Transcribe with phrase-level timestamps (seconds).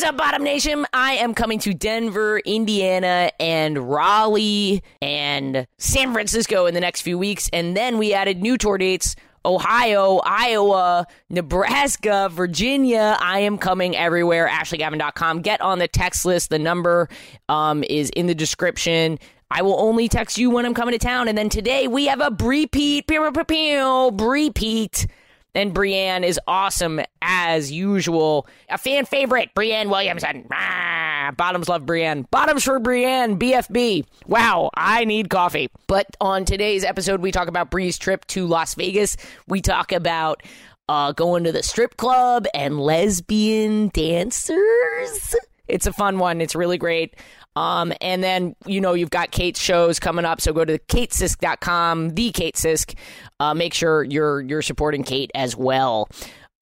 [0.00, 0.86] What's up, Bottom Nation?
[0.94, 7.18] I am coming to Denver, Indiana, and Raleigh and San Francisco in the next few
[7.18, 7.50] weeks.
[7.52, 13.18] And then we added new tour dates Ohio, Iowa, Nebraska, Virginia.
[13.20, 14.48] I am coming everywhere.
[14.48, 15.42] AshleyGavin.com.
[15.42, 16.48] Get on the text list.
[16.48, 17.10] The number
[17.50, 19.18] um, is in the description.
[19.50, 21.28] I will only text you when I'm coming to town.
[21.28, 25.06] And then today we have a repeat, repeat.
[25.54, 28.46] And Breanne is awesome as usual.
[28.68, 30.46] A fan favorite, Breanne Williamson.
[30.52, 32.30] Ah, bottoms love Breanne.
[32.30, 34.04] Bottoms for Breanne, BFB.
[34.26, 35.68] Wow, I need coffee.
[35.86, 39.16] But on today's episode, we talk about Bree's trip to Las Vegas.
[39.48, 40.42] We talk about
[40.88, 45.36] uh, going to the strip club and lesbian dancers.
[45.68, 46.40] It's a fun one.
[46.40, 47.14] It's really great.
[47.56, 50.40] Um, and then, you know, you've got Kate's shows coming up.
[50.40, 52.96] So go to katesisk.com, the Kate Sisk.
[53.38, 56.08] Uh, make sure you're, you're supporting Kate as well.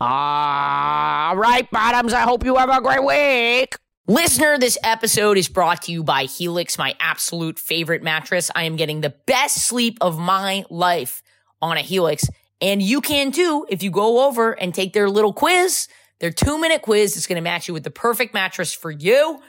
[0.01, 2.13] All right, bottoms.
[2.13, 3.75] I hope you have a great week.
[4.07, 8.51] Listener, this episode is brought to you by Helix, my absolute favorite mattress.
[8.55, 11.23] I am getting the best sleep of my life
[11.61, 12.25] on a Helix.
[12.63, 15.89] And you can too if you go over and take their little quiz,
[16.21, 17.17] their two minute quiz.
[17.17, 19.41] It's going to match you with the perfect mattress for you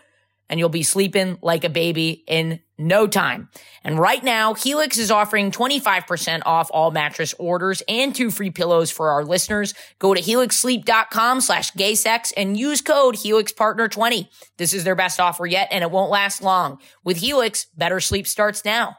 [0.49, 3.49] and you'll be sleeping like a baby in no time.
[3.83, 8.89] And right now, Helix is offering 25% off all mattress orders and two free pillows
[8.89, 9.73] for our listeners.
[9.99, 14.27] Go to helixsleep.com slash gaysex and use code HelixPartner20.
[14.57, 16.79] This is their best offer yet, and it won't last long.
[17.03, 18.97] With Helix, better sleep starts now.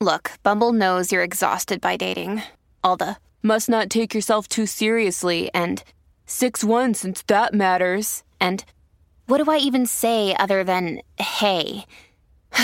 [0.00, 2.42] Look, Bumble knows you're exhausted by dating.
[2.84, 5.82] All the must not take yourself too seriously and
[6.26, 8.22] 6-1 since that matters.
[8.40, 8.64] And
[9.26, 11.84] what do I even say other than hey?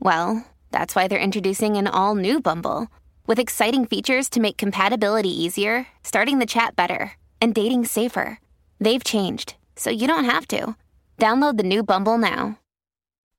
[0.00, 2.88] well, that's why they're introducing an all new Bumble
[3.26, 8.40] with exciting features to make compatibility easier, starting the chat better, and dating safer.
[8.80, 10.76] They've changed, so you don't have to.
[11.18, 12.58] Download the new Bumble now.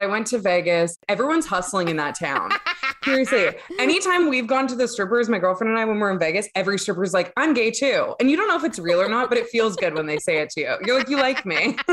[0.02, 0.98] I went to Vegas.
[1.09, 2.52] Everyone's hustling in that town.
[3.03, 6.47] Seriously, anytime we've gone to the strippers, my girlfriend and I, when we're in Vegas,
[6.55, 8.15] every stripper's like, I'm gay too.
[8.19, 10.17] And you don't know if it's real or not, but it feels good when they
[10.17, 10.75] say it to you.
[10.86, 11.77] You're like, you like me.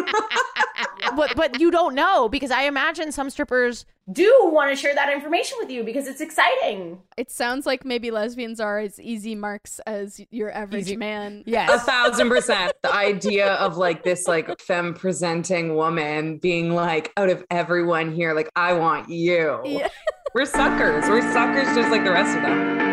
[1.16, 5.12] but but you don't know because I imagine some strippers do want to share that
[5.12, 7.00] information with you because it's exciting.
[7.16, 10.96] It sounds like maybe lesbians are as easy marks as your average easy.
[10.96, 11.42] man.
[11.46, 11.70] Yes.
[11.82, 12.72] A thousand percent.
[12.82, 18.34] The idea of like this like femme presenting woman being like, out of everyone here,
[18.34, 19.60] like, I want you.
[19.64, 19.88] Yeah.
[20.34, 21.08] We're suckers.
[21.08, 22.89] We're suckers just like the rest of them.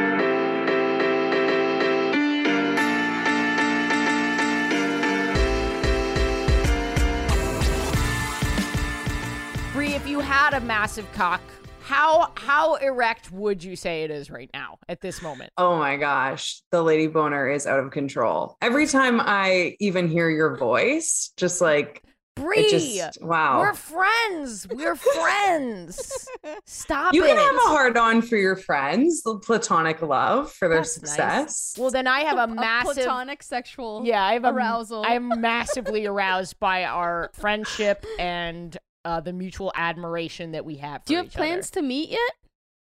[10.58, 11.42] A massive cock,
[11.82, 15.52] how how erect would you say it is right now at this moment?
[15.56, 18.58] Oh my gosh, the lady boner is out of control.
[18.60, 22.02] Every time I even hear your voice, just like
[22.36, 23.60] Bree, just, wow.
[23.60, 24.68] We're friends.
[24.70, 26.28] We're friends.
[26.66, 27.28] Stop you it.
[27.28, 31.46] Can have a hard on for your friends, the platonic love for their That's success.
[31.46, 31.76] Nice.
[31.78, 35.04] Well, then I have a, a massive platonic sexual yeah, I have arousal.
[35.04, 41.06] A, I'm massively aroused by our friendship and uh, the mutual admiration that we have.
[41.06, 41.80] Do you have plans other.
[41.80, 42.32] to meet yet?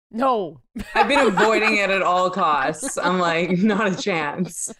[0.09, 0.59] No.
[0.95, 2.97] I've been avoiding it at all costs.
[2.97, 4.73] I'm like, not a chance.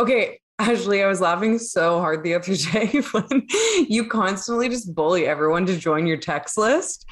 [0.00, 3.46] Okay, Ashley, I was laughing so hard the other day when
[3.88, 7.06] you constantly just bully everyone to join your text list.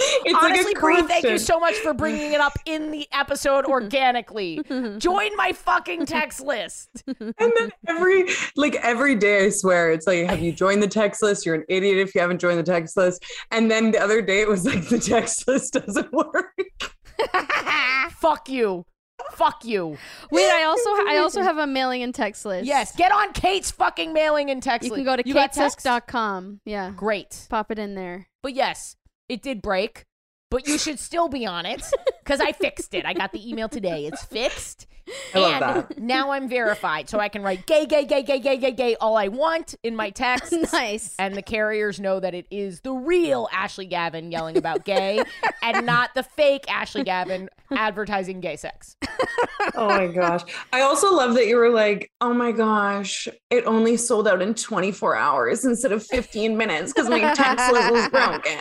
[0.00, 3.64] It's Honestly, like Brie, thank you so much for bringing it up in the episode
[3.66, 4.62] organically.
[4.98, 6.88] Join my fucking text list.
[7.18, 8.26] And then every
[8.56, 11.44] like every day, I swear, it's like, have you joined the text list?
[11.44, 13.24] You're an idiot if you haven't joined the text list.
[13.50, 16.54] And then the other day, it was like the text list doesn't work.
[18.10, 18.84] Fuck you.
[19.32, 19.98] Fuck you.
[20.30, 22.66] Wait, I also I also have a mailing and text list.
[22.66, 25.04] Yes, get on Kate's fucking mailing and text You list.
[25.04, 26.60] can go to katesisk.com.
[26.64, 26.92] Yeah.
[26.96, 27.46] Great.
[27.50, 28.28] Pop it in there.
[28.42, 28.96] But yes,
[29.28, 30.04] it did break,
[30.50, 31.82] but you should still be on it
[32.24, 33.04] because I fixed it.
[33.04, 34.06] I got the email today.
[34.06, 34.86] It's fixed.
[35.34, 35.98] I love that.
[35.98, 39.16] Now I'm verified, so I can write gay, gay, gay, gay, gay, gay, gay all
[39.16, 40.52] I want in my text.
[40.72, 41.14] nice.
[41.18, 45.22] And the carriers know that it is the real Ashley Gavin yelling about gay
[45.62, 48.96] and not the fake Ashley Gavin advertising gay sex.
[49.74, 50.42] oh my gosh.
[50.72, 54.54] I also love that you were like, oh my gosh, it only sold out in
[54.54, 58.58] 24 hours instead of 15 minutes because my text was broken.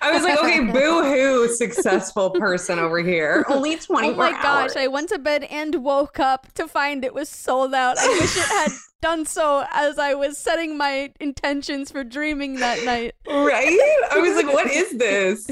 [0.00, 3.44] I was like, okay, boo hoo, successful person over here.
[3.48, 4.72] Only 24 Oh my hours.
[4.74, 7.98] gosh, I went to bed and woke up to find it was sold out.
[7.98, 8.68] I wish it had
[9.02, 13.14] done so as I was setting my intentions for dreaming that night.
[13.28, 13.78] Right?
[14.12, 15.48] I was like, what is this?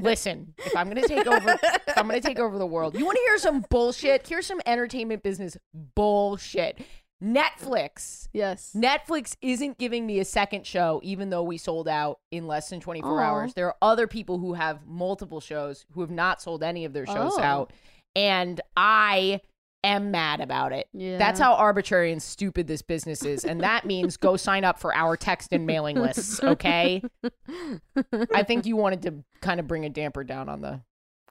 [0.00, 3.20] Listen, if I'm gonna take over if I'm gonna take over the world, you wanna
[3.26, 4.26] hear some bullshit?
[4.26, 5.56] Here's some entertainment business
[5.94, 6.80] bullshit.
[7.22, 8.28] Netflix.
[8.32, 8.72] Yes.
[8.74, 12.80] Netflix isn't giving me a second show, even though we sold out in less than
[12.80, 13.24] 24 Aw.
[13.24, 13.54] hours.
[13.54, 17.06] There are other people who have multiple shows who have not sold any of their
[17.06, 17.42] shows Oh.
[17.42, 17.72] out.
[18.16, 19.40] And I
[19.84, 20.88] am mad about it.
[20.92, 21.16] Yeah.
[21.18, 23.44] That's how arbitrary and stupid this business is.
[23.44, 27.02] And that means go sign up for our text and mailing lists, okay?
[28.34, 30.80] I think you wanted to kind of bring a damper down on the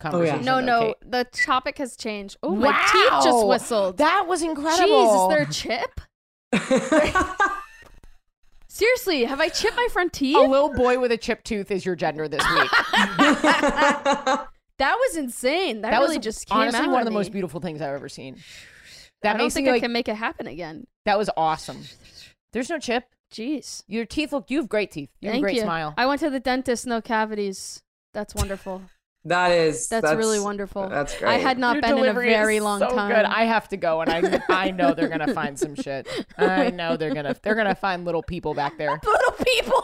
[0.01, 0.45] Oh, conversation.
[0.45, 0.93] No, no, okay?
[1.01, 2.37] the topic has changed.
[2.41, 3.97] Oh, my teeth just whistled.
[3.97, 4.87] That was incredible.
[4.87, 6.01] Jeez, is there a chip?
[8.67, 10.37] Seriously, have I chipped my front teeth?
[10.37, 12.71] a little boy with a chipped tooth is your gender this week.
[13.01, 14.47] that
[14.79, 15.81] was insane.
[15.81, 17.17] That, that really was just came honestly out one of the me.
[17.17, 18.37] most beautiful things I've ever seen.
[19.21, 20.87] That I don't think I like can make it happen again.
[21.03, 21.83] that was awesome.
[22.53, 23.03] There's no chip.
[23.33, 23.83] Jeez.
[23.85, 24.49] Your teeth look.
[24.49, 25.09] You have great teeth.
[25.19, 25.63] You have a great you.
[25.63, 25.93] smile.
[25.97, 27.83] I went to the dentist, no cavities.
[28.13, 28.83] That's wonderful.
[29.25, 30.87] that is That's, really wonderful.
[30.87, 31.29] That's great.
[31.29, 33.11] I had not Your been in a very is long so time.
[33.11, 33.25] Good.
[33.25, 36.07] I have to go, and I I know they're gonna find some shit.
[36.37, 38.89] I know they're gonna they're gonna find little people back there.
[39.03, 39.83] Little people.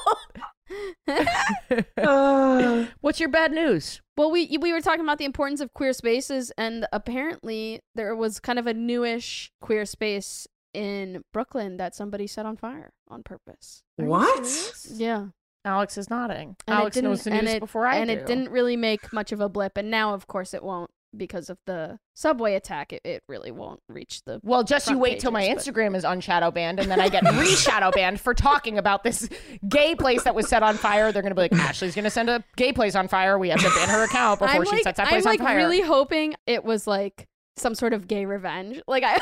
[1.98, 4.02] Uh, What's your bad news?
[4.18, 8.40] Well, we we were talking about the importance of queer spaces, and apparently there was
[8.40, 13.84] kind of a newish queer space in Brooklyn that somebody set on fire on purpose.
[13.98, 14.74] what?
[14.94, 15.28] Yeah,
[15.66, 16.56] Alex is nodding.
[16.68, 18.14] And Alex knows the news and it- before I and do.
[18.16, 21.50] it didn't really make much of a blip, and now of course it won't because
[21.50, 22.92] of the subway attack.
[22.92, 24.42] It, it really won't reach the.
[24.44, 27.24] Well, just you wait till my but- Instagram is unshadow banned, and then I get
[27.24, 29.28] re-shadow banned for talking about this
[29.68, 31.12] gay place that was set on fire.
[31.12, 33.40] They're gonna be like, Ashley's gonna send a gay place on fire.
[33.40, 35.40] We have to ban her account before I'm she like, sets that I'm place like
[35.40, 35.58] on fire.
[35.60, 37.26] I'm like really hoping it was like
[37.58, 38.82] some sort of gay revenge.
[38.86, 39.18] Like I,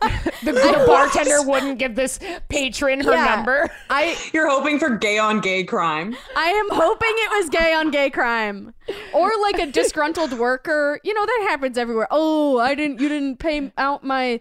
[0.44, 2.18] the, the bartender wouldn't give this
[2.48, 3.34] patron her Yeah.
[3.36, 3.70] number.
[3.90, 6.16] I You're hoping for gay on gay crime.
[6.36, 8.74] I am hoping it was gay on gay crime.
[9.12, 10.98] Or like a disgruntled worker.
[11.04, 12.08] You know, that happens everywhere.
[12.10, 14.40] Oh, I didn't you didn't pay out my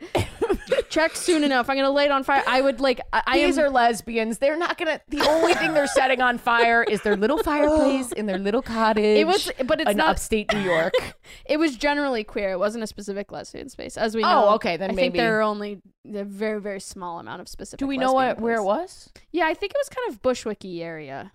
[0.89, 1.69] check soon enough.
[1.69, 2.43] I'm gonna light on fire.
[2.47, 4.37] I would like I, I These am are lesbians.
[4.37, 5.01] They're not gonna.
[5.09, 9.17] The only thing they're setting on fire is their little fireplace in their little cottage.
[9.19, 10.93] It was- but it's in not- upstate New York.
[11.45, 12.51] it was generally queer.
[12.51, 13.97] It wasn't a specific lesbian space.
[13.97, 14.45] As we know.
[14.49, 15.81] Oh, okay, then I think maybe- there are only
[16.13, 19.09] a very, very small amount of specific Do we know what where it was?
[19.31, 21.31] Yeah, I think it was kind of Bushwicky area.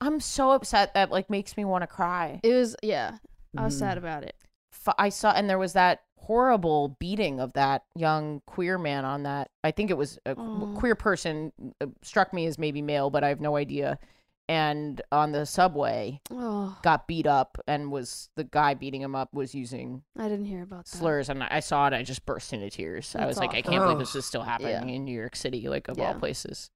[0.00, 2.40] I'm so upset that like makes me want to cry.
[2.42, 3.18] It was yeah.
[3.56, 3.78] I was Mm.
[3.78, 4.34] sad about it.
[4.98, 9.50] I saw, and there was that horrible beating of that young queer man on that.
[9.62, 10.74] I think it was a qu- Oh.
[10.78, 11.52] queer person.
[11.80, 13.98] uh, Struck me as maybe male, but I have no idea.
[14.46, 19.32] And on the subway, Oh, got beat up, and was the guy beating him up
[19.32, 20.90] was using I didn't hear about that.
[20.90, 21.94] slurs, and I saw it.
[21.94, 23.14] I just burst into tears.
[23.16, 23.70] I That's was like, I awful.
[23.72, 26.12] can't believe this is still happening in New York City, like of all Yeah.
[26.18, 26.70] places.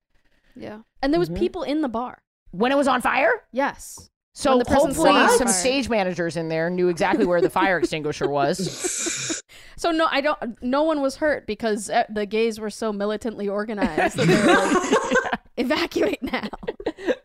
[0.57, 0.79] Yeah.
[1.03, 1.39] And there was Mhm.
[1.39, 2.23] people in the bar.
[2.53, 3.31] When it was on fire.
[3.53, 4.09] Yes.
[4.35, 5.55] So When the person hopefully set it on some fire.
[5.55, 9.38] stage managers in there knew exactly where the fire extinguisher was.
[9.79, 10.61] So no, I don't.
[10.63, 14.53] No one was hurt because uh, the gays were so militantly organized that they were
[14.53, 16.49] like, evacuate now.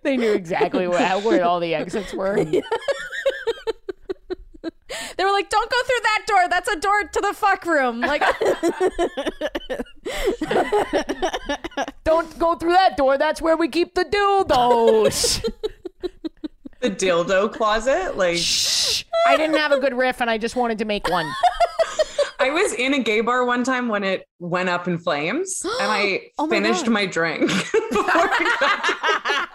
[0.03, 2.45] they knew exactly where, where all the exits were.
[5.17, 6.47] They were like, "Don't go through that door.
[6.49, 8.21] That's a door to the fuck room." Like,
[12.03, 13.17] Don't go through that door.
[13.17, 15.43] That's where we keep the dildos.
[16.81, 18.17] The dildo closet.
[18.17, 19.03] Like Shh.
[19.27, 21.27] I didn't have a good riff, and I just wanted to make one.
[22.43, 25.91] I was in a gay bar one time when it went up in flames, and
[25.91, 26.91] I Oh my finished God.
[26.93, 27.43] my drink.
[27.49, 27.83] it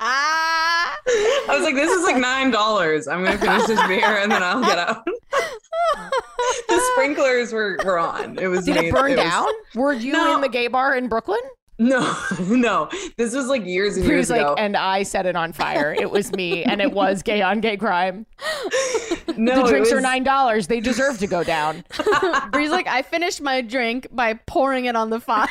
[0.01, 3.09] I was like, "This is like nine dollars.
[3.09, 5.05] I'm gonna finish this beer and then I'll get out."
[6.69, 8.39] the sprinklers were, were on.
[8.39, 8.65] It was.
[8.65, 9.49] Did it burn was- down?
[9.75, 10.35] Were you No.
[10.37, 11.41] in the gay bar in Brooklyn?
[11.79, 12.89] No, no.
[13.17, 14.55] This was like years and He years was like, ago.
[14.59, 15.95] and I set it on fire.
[15.99, 18.27] It was me, and it was gay on gay crime.
[19.37, 20.67] no, the it drinks are nine dollars.
[20.67, 21.85] They deserve to go down.
[22.51, 25.47] Bree's like, "I finished my drink by pouring it on the fire."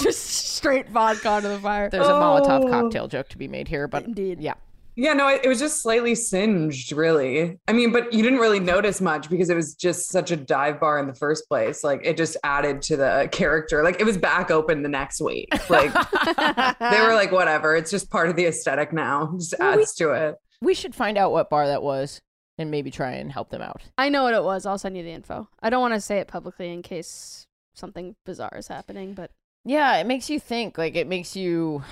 [0.00, 1.88] Just straight vodka onto the fire.
[1.90, 2.68] There's a Molotov Oh.
[2.68, 4.40] cocktail joke to be made here, but Indeed.
[4.40, 4.54] yeah.
[5.00, 7.56] Yeah, no, it, it was just slightly singed, really.
[7.68, 10.80] I mean, but you didn't really notice much because it was just such a dive
[10.80, 11.84] bar in the first place.
[11.84, 13.84] Like it just added to the character.
[13.84, 15.48] Like it was back open the next week.
[15.70, 15.92] Like
[16.80, 17.76] they were like, whatever.
[17.76, 19.34] It's just part of the aesthetic now.
[19.38, 20.34] Just Well, we- adds to it.
[20.60, 22.20] We should find out what bar that was
[22.58, 23.82] and maybe try and help them out.
[23.96, 24.66] I know what it was.
[24.66, 25.48] I'll send you the info.
[25.62, 29.30] I don't want to say it publicly in case something bizarre is happening, but
[29.64, 30.76] Yeah, it makes you think.
[30.76, 31.84] Like it makes you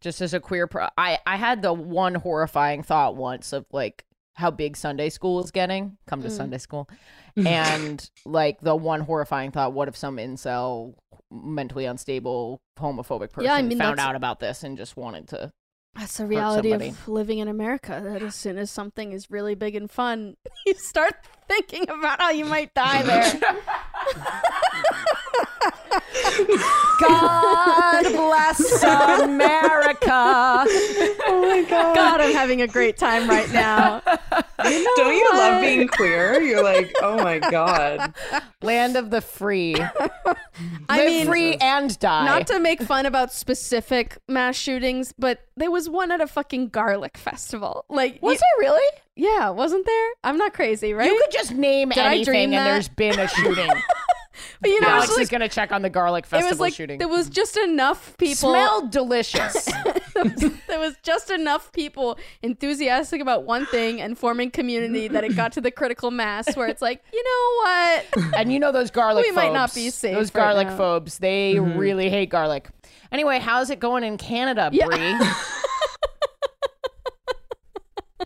[0.00, 4.04] just as a queer pro I I had the one horrifying thought once of like
[4.34, 5.96] how big Sunday school is getting.
[6.06, 6.36] Come to Mm.
[6.36, 6.88] Sunday school.
[7.36, 10.94] and like the one horrifying thought, what if some incel
[11.30, 15.28] mentally unstable homophobic person Yeah, I mean, found that's- out about this and just wanted
[15.28, 15.50] to
[15.94, 18.00] that's the reality of living in America.
[18.04, 20.36] That as soon as something is really big and fun,
[20.66, 21.14] you start
[21.48, 23.40] thinking about how you might die there.
[27.00, 28.82] God bless
[29.22, 30.08] America.
[30.10, 31.94] Oh my god.
[31.94, 34.00] God, I'm having a great time right now.
[34.62, 36.40] Don't you love being queer?
[36.40, 38.14] You're like, oh my god.
[38.62, 39.76] Land of the free.
[40.88, 42.24] I Live mean, free and die.
[42.26, 46.68] not to make fun about specific mass shootings, but there was one at a fucking
[46.70, 47.84] garlic festival.
[47.88, 48.98] Like, Was y- there really?
[49.18, 50.10] Yeah, wasn't there?
[50.22, 51.10] I'm not crazy, right?
[51.10, 52.64] You could just name Did I anything dream and that?
[52.64, 53.68] there's been a shooting.
[54.60, 56.60] but you know, Alex was, is going to check on the garlic it festival was
[56.60, 56.98] like shooting.
[56.98, 58.50] there was just enough people.
[58.50, 59.64] Smelled delicious.
[60.14, 65.50] there was just enough people enthusiastic about one thing and forming community that it got
[65.52, 68.34] to the critical mass where it's like, you know what?
[68.36, 70.76] and you know those garlic We might not be safe Those right garlic now.
[70.76, 71.76] phobes, they mm-hmm.
[71.76, 72.68] really hate garlic.
[73.10, 75.34] Anyway, how's it going in Canada, Yeah.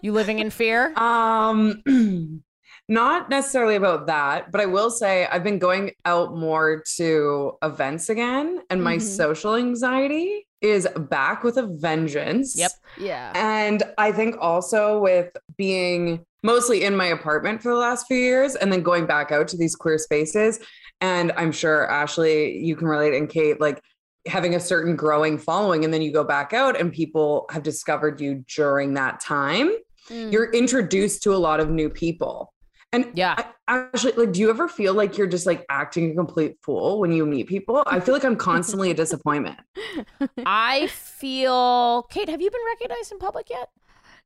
[0.03, 0.09] Bree?
[0.09, 0.93] you living in fear?
[0.97, 1.83] Um
[2.89, 8.09] not necessarily about that, but I will say I've been going out more to events
[8.11, 9.03] again and my Mhm.
[9.03, 12.57] social anxiety is back with a vengeance.
[12.59, 12.71] Yep.
[12.99, 13.33] Yeah.
[13.35, 18.57] And I think also with being mostly in my apartment for the last few years
[18.57, 20.59] and then going back out to these queer spaces.
[21.01, 23.81] And I'm sure, Ashley, you can relate, and Kate, like
[24.27, 28.21] having a certain growing following, and then you go back out and people have discovered
[28.21, 29.73] you during that time.
[30.09, 30.33] Mm.
[30.33, 32.53] You're introduced to a lot of new people.
[32.93, 33.35] And Yeah.
[33.39, 37.01] I, actually, like, do you ever feel like you're just like acting a complete fool
[37.01, 37.83] when you meet people?
[37.87, 39.59] I feel like I'm constantly a disappointment.
[40.47, 42.03] I feel.
[42.11, 43.71] Kate, have you been recognized in public yet?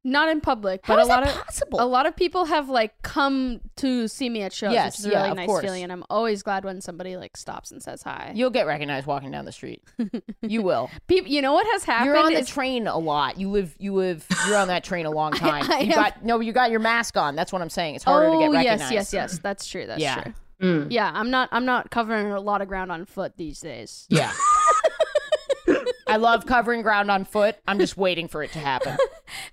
[0.08, 1.80] Not in public, but is a lot that of possible?
[1.80, 5.06] a lot of people have like come to see me at shows, Yes, which is
[5.06, 5.64] a yeah, really of nice course.
[5.64, 5.82] feeling.
[5.82, 8.30] And I'm always glad when somebody like stops and says hi.
[8.32, 9.82] You'll get recognized walking down the street.
[10.42, 10.90] You will.
[11.08, 12.06] People, you know what has happened?
[12.06, 13.36] You're on the is- train a lot.
[13.40, 13.74] You live.
[13.80, 14.24] You live.
[14.46, 15.68] You're on that train a long time.
[15.70, 16.38] I you have- got no.
[16.38, 17.34] You got your mask on.
[17.34, 17.96] That's what I'm saying.
[17.96, 18.92] It's harder oh to get yes, recognized.
[18.92, 19.32] yes, yes.
[19.32, 19.38] Yes.
[19.40, 19.86] That's true.
[19.86, 20.22] That's Yeah.
[20.22, 20.32] true.
[20.62, 20.86] Mm.
[20.90, 21.48] Yeah, I'm not.
[21.50, 24.06] I'm not covering a lot of ground on foot these days.
[24.08, 24.32] Yeah.
[26.06, 27.56] I love covering ground on foot.
[27.66, 28.96] I'm just waiting for it to happen.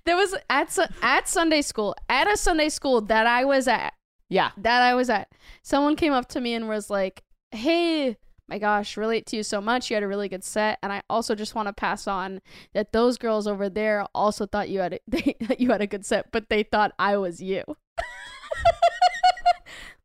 [0.04, 3.94] There was at at Sunday school at a Sunday school that I was at
[4.28, 4.50] Yeah.
[4.56, 5.28] that I was at.
[5.62, 8.16] Someone came up to me and was like, "Hey,
[8.48, 9.90] my gosh, relate to you so much.
[9.90, 12.40] You had a really good set, and I also just want to pass on
[12.74, 15.86] that those girls over there also thought you had a, they, that you had a
[15.86, 17.64] good set, but they thought I was you."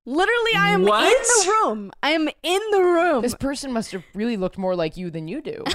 [0.10, 1.92] Literally, I am in the room.
[2.02, 3.22] I am in the room.
[3.22, 5.64] This person must have really looked more like you than you do.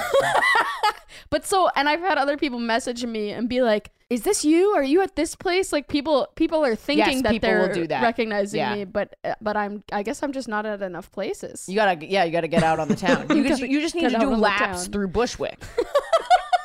[1.30, 4.70] But so, and I've had other people message me and be like, "Is this you?
[4.70, 7.74] Are you at this place?" Like people, people are thinking Yes, that people will they're
[7.74, 8.02] do that.
[8.02, 8.74] recognizing Yeah.
[8.74, 11.68] me, but uh, but I'm, I guess I'm just not at enough places.
[11.68, 13.26] You gotta, yeah, you gotta get out on the town.
[13.34, 15.58] You just, you just need to do laps through Bushwick.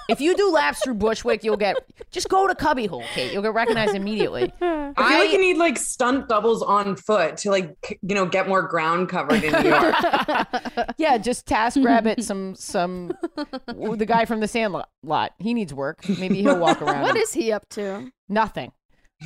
[0.09, 1.77] if you do laps through Bushwick, you'll get.
[2.11, 3.31] Just go to Cubbyhole, Kate.
[3.31, 4.51] You'll get recognized immediately.
[4.61, 8.47] I feel like you need like stunt doubles on foot to like you know get
[8.47, 9.95] more ground covered in New York.
[10.97, 14.89] Yeah, just task rabbit some some the guy from the Sandlot.
[15.03, 15.33] Lot.
[15.39, 16.07] He needs work.
[16.09, 17.03] Maybe he'll walk around.
[17.03, 18.11] What is he up to?
[18.27, 18.71] Nothing.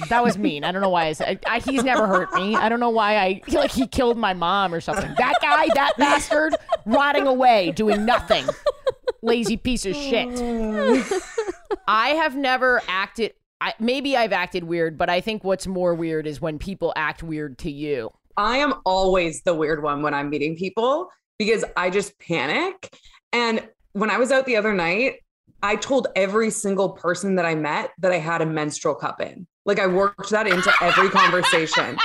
[0.09, 0.63] That was mean.
[0.63, 1.05] I don't know why.
[1.07, 2.55] I, said, I, he's never hurt me.
[2.55, 5.13] I don't know why I feel like he killed my mom or something.
[5.17, 8.45] That guy, that bastard, rotting away, doing nothing.
[9.21, 10.29] Lazy piece of shit.
[11.87, 13.33] I have never acted.
[13.61, 17.23] I, maybe I've acted weird, but I think what's more weird is when people act
[17.23, 18.11] weird to you.
[18.35, 22.95] I am always the weird one when I'm meeting people because I just panic.
[23.31, 25.15] And when I was out the other night,
[25.61, 29.47] I told every single person that I met that I had a menstrual cup in.
[29.65, 31.97] Like I worked that into every conversation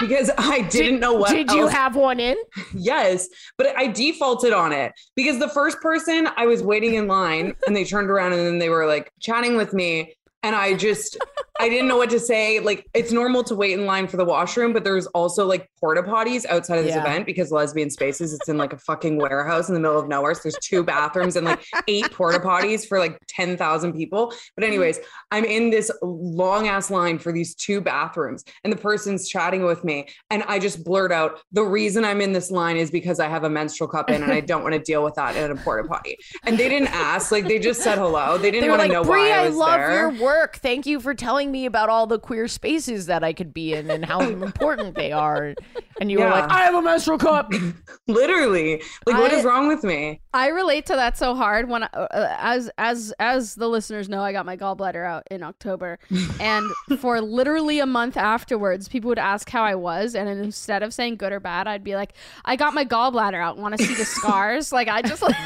[0.00, 1.30] because I didn't know what.
[1.30, 2.36] Did you have one in?
[2.74, 7.54] Yes, but I defaulted on it because the first person I was waiting in line
[7.66, 10.14] and they turned around and then they were like chatting with me.
[10.42, 11.18] And I just,
[11.60, 12.60] I didn't know what to say.
[12.60, 16.02] Like, it's normal to wait in line for the washroom, but there's also like porta
[16.02, 17.02] potties outside of this Yeah.
[17.02, 20.32] event because lesbian spaces, it's in like a fucking warehouse in the middle of nowhere.
[20.32, 24.32] So there's two bathrooms and like eight porta potties for like 10,000 people.
[24.54, 29.28] But, anyways, I'm in this long ass line for these two bathrooms and the person's
[29.28, 30.08] chatting with me.
[30.30, 33.44] And I just blurt out, the reason I'm in this line is because I have
[33.44, 35.86] a menstrual cup in and I don't want to deal with that in a porta
[35.86, 36.16] potty.
[36.46, 38.38] And they didn't ask, like, they just said hello.
[38.38, 39.90] They didn't want to like, know why I I was love there.
[39.90, 40.29] your work.
[40.56, 43.90] Thank you for telling me about all the queer spaces that I could be in
[43.90, 45.54] and how important they are.
[46.00, 47.52] And you were like, I have a menstrual cup.
[48.06, 48.82] Literally.
[49.06, 50.20] Like, what I- is wrong with me?
[50.32, 54.22] I relate to that so hard when, I, uh, as as as the listeners know,
[54.22, 55.98] I got my gallbladder out in October,
[56.40, 60.94] and for literally a month afterwards, people would ask how I was, and instead of
[60.94, 62.12] saying good or bad, I'd be like,
[62.44, 63.58] "I got my gallbladder out.
[63.58, 65.34] Want to see the scars?" like I just like.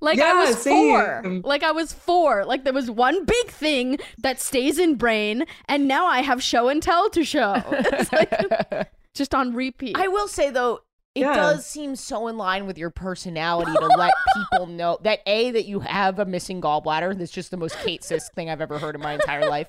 [0.00, 1.40] Like I Yeah, was four.
[1.44, 2.44] Like I was four.
[2.44, 6.68] Like there was one big thing that stays in brain, and now I have show
[6.68, 7.62] and tell to show.
[7.70, 9.96] It's like just on repeat.
[9.98, 10.80] I will say though,
[11.16, 11.34] it Yeah.
[11.34, 14.12] does seem so in line with your personality to let
[14.52, 17.18] people know that a that you have a missing gallbladder.
[17.18, 19.66] That's just the most Kate Sisk thing I've ever heard in my entire life,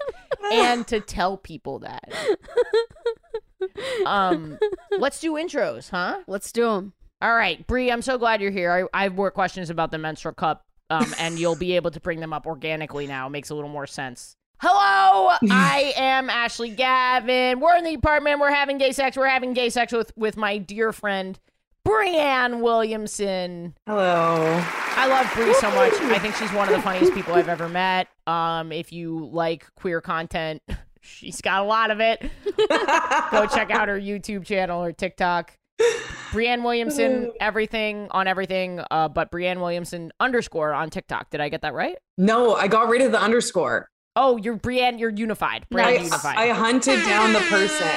[0.53, 2.13] and to tell people that.
[4.05, 4.57] Um,
[4.99, 6.19] let's do intros, huh?
[6.27, 6.93] Let's do them.
[7.21, 8.71] All right, Bree, I'm so glad you're here.
[8.93, 11.99] I, I have more questions about the menstrual cup, um, and you'll be able to
[11.99, 13.27] bring them up organically now.
[13.27, 14.37] It makes a little more sense.
[14.61, 17.59] Hello, I am Ashley Gavin.
[17.59, 18.39] We're in the apartment.
[18.39, 19.17] We're having gay sex.
[19.17, 21.37] We're having gay sex with, with my dear friend,
[21.85, 23.75] Breanne Williamson.
[23.85, 24.63] Hello.
[24.95, 25.93] I love Bree so much.
[25.93, 28.07] I think she's one of the funniest people I've ever met.
[28.27, 30.61] Um, if you like queer content,
[31.01, 32.21] she's got a lot of it.
[32.21, 35.57] Go check out her YouTube channel or TikTok.
[36.31, 41.29] Breanne Williamson, everything on everything, uh, but Breanne Williamson underscore on TikTok.
[41.29, 41.97] Did I get that right?
[42.17, 43.89] No, I got rid of the underscore.
[44.15, 44.99] Oh, you're Breanne.
[44.99, 45.65] You're unified.
[45.71, 46.37] Breanne I, unified.
[46.37, 47.87] I hunted down the person.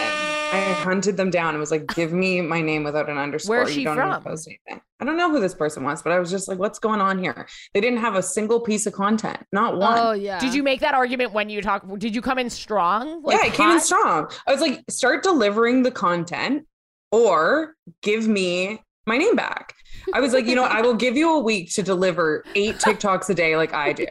[0.53, 3.57] I hunted them down and was like, give me my name without an underscore.
[3.57, 4.23] Where's you she don't from?
[4.23, 4.83] post anything.
[5.01, 7.19] I don't know who this person was, but I was just like, what's going on
[7.19, 7.49] here?
[7.73, 9.99] They didn't have a single piece of content, not one.
[9.99, 10.39] Oh yeah.
[10.39, 11.87] Did you make that argument when you talk?
[11.99, 13.23] Did you come in strong?
[13.23, 14.31] Like yeah, it came in strong.
[14.47, 16.67] I was like, start delivering the content
[17.13, 19.75] or give me my name back.
[20.15, 20.65] I was like, you know?
[20.65, 24.05] I will give you a week to deliver eight TikToks a day like I do.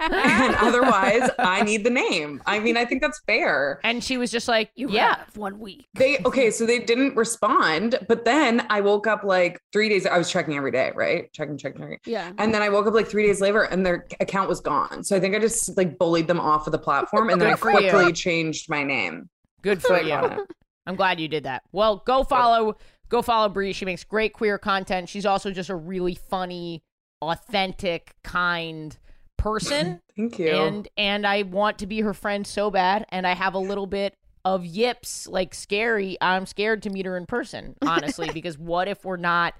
[0.00, 2.40] and otherwise, I need the name.
[2.46, 3.80] I mean, I think that's fair.
[3.84, 5.16] And she was just like, You yeah.
[5.18, 5.86] have one week.
[5.94, 10.06] They okay, so they didn't respond, but then I woke up like three days.
[10.06, 11.32] I was checking every day, right?
[11.32, 11.98] Checking, checking, checking.
[12.06, 12.32] Yeah.
[12.38, 15.02] And then I woke up like three days later and their account was gone.
[15.02, 17.54] So I think I just like bullied them off of the platform and then I
[17.56, 17.90] Good you.
[17.90, 19.28] quickly changed my name.
[19.62, 20.00] Good So for I
[20.36, 20.46] you.
[20.88, 21.62] I'm glad you did that.
[21.70, 22.76] Well, go follow
[23.08, 23.72] go follow Bree.
[23.72, 25.08] She makes great queer content.
[25.08, 26.82] She's also just a really funny,
[27.20, 28.96] authentic, kind
[29.36, 30.00] person.
[30.16, 30.50] Thank you.
[30.50, 33.86] and and I want to be her friend so bad and I have a little
[33.86, 34.14] bit
[34.44, 36.16] of yips like scary.
[36.20, 39.54] I'm scared to meet her in person, honestly, because what if we're not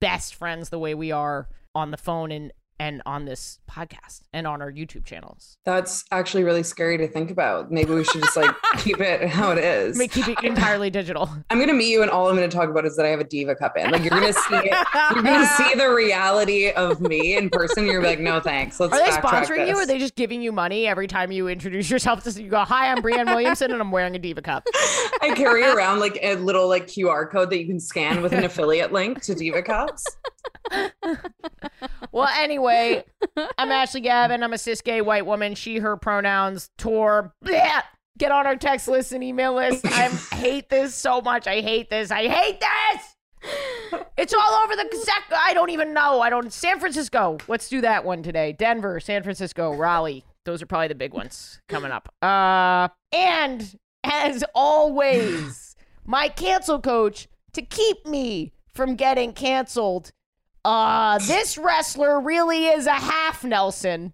[0.00, 4.46] best friends the way we are on the phone and and on this podcast and
[4.46, 5.56] on our YouTube channels.
[5.64, 7.70] That's actually really scary to think about.
[7.70, 10.00] Maybe we should just like keep it how it is.
[10.00, 11.28] I keep it entirely digital.
[11.50, 13.24] I'm gonna meet you, and all I'm gonna talk about is that I have a
[13.24, 13.90] diva cup in.
[13.90, 14.86] Like you're gonna see it.
[15.14, 17.86] You're gonna see the reality of me in person.
[17.86, 18.78] You're like, no thanks.
[18.78, 19.74] Let's Are they sponsoring you?
[19.76, 22.24] Or are they just giving you money every time you introduce yourself?
[22.24, 24.66] To you go, "Hi, I'm Breanne Williamson, and I'm wearing a diva cup."
[25.20, 28.44] I carry around like a little like QR code that you can scan with an
[28.44, 30.04] affiliate link to Diva Cups.
[32.18, 33.04] Well, anyway,
[33.58, 34.42] I'm Ashley Gavin.
[34.42, 35.54] I'm a cis gay white woman.
[35.54, 36.68] She, her pronouns.
[36.76, 37.32] Tor.
[37.44, 37.82] Bleh.
[38.18, 39.86] Get on our text list and email list.
[39.86, 41.46] I hate this so much.
[41.46, 42.10] I hate this.
[42.10, 44.02] I hate this.
[44.16, 45.22] It's all over the sec.
[45.30, 46.20] I don't even know.
[46.20, 46.52] I don't.
[46.52, 47.38] San Francisco.
[47.46, 48.52] Let's do that one today.
[48.52, 50.24] Denver, San Francisco, Raleigh.
[50.44, 52.12] Those are probably the big ones coming up.
[52.20, 60.10] Uh, and as always, my cancel coach to keep me from getting canceled.
[60.68, 64.12] Uh, this wrestler really is a half Nelson.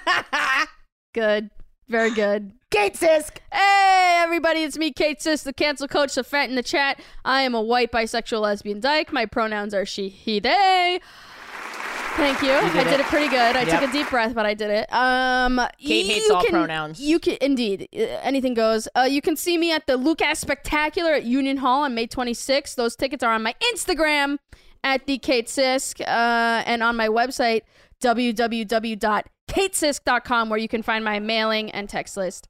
[1.14, 1.50] good.
[1.88, 2.52] Very good.
[2.70, 3.38] Kate Sisk.
[3.52, 7.00] Hey, everybody, it's me, Kate Sisk, the cancel coach, the fat in the chat.
[7.24, 9.12] I am a white bisexual lesbian dyke.
[9.12, 11.00] My pronouns are she, he, they.
[12.14, 12.48] Thank you.
[12.48, 13.00] did I did it.
[13.00, 13.56] it pretty good.
[13.56, 13.80] I Yep.
[13.80, 14.92] took a deep breath, but I did it.
[14.92, 17.00] Um, Kate hates you all can- pronouns.
[17.00, 18.86] You can indeed uh, anything goes.
[18.96, 22.76] Uh, you can see me at the Lucas Spectacular at Union Hall on May 26th.
[22.76, 24.38] Those tickets are on my Instagram
[24.82, 27.60] at the Kate Sisk uh, and on my website
[28.00, 32.48] www.katesisk.com where you can find my mailing and text list.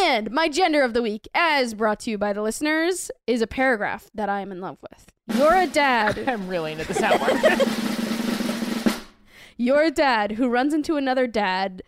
[0.00, 3.46] And my gender of the week, as brought to you by the listeners, is a
[3.46, 5.12] paragraph that I am in love with.
[5.36, 6.18] You're a dad.
[6.28, 7.40] I'm really into this one.
[9.56, 11.82] You're a dad who runs into another dad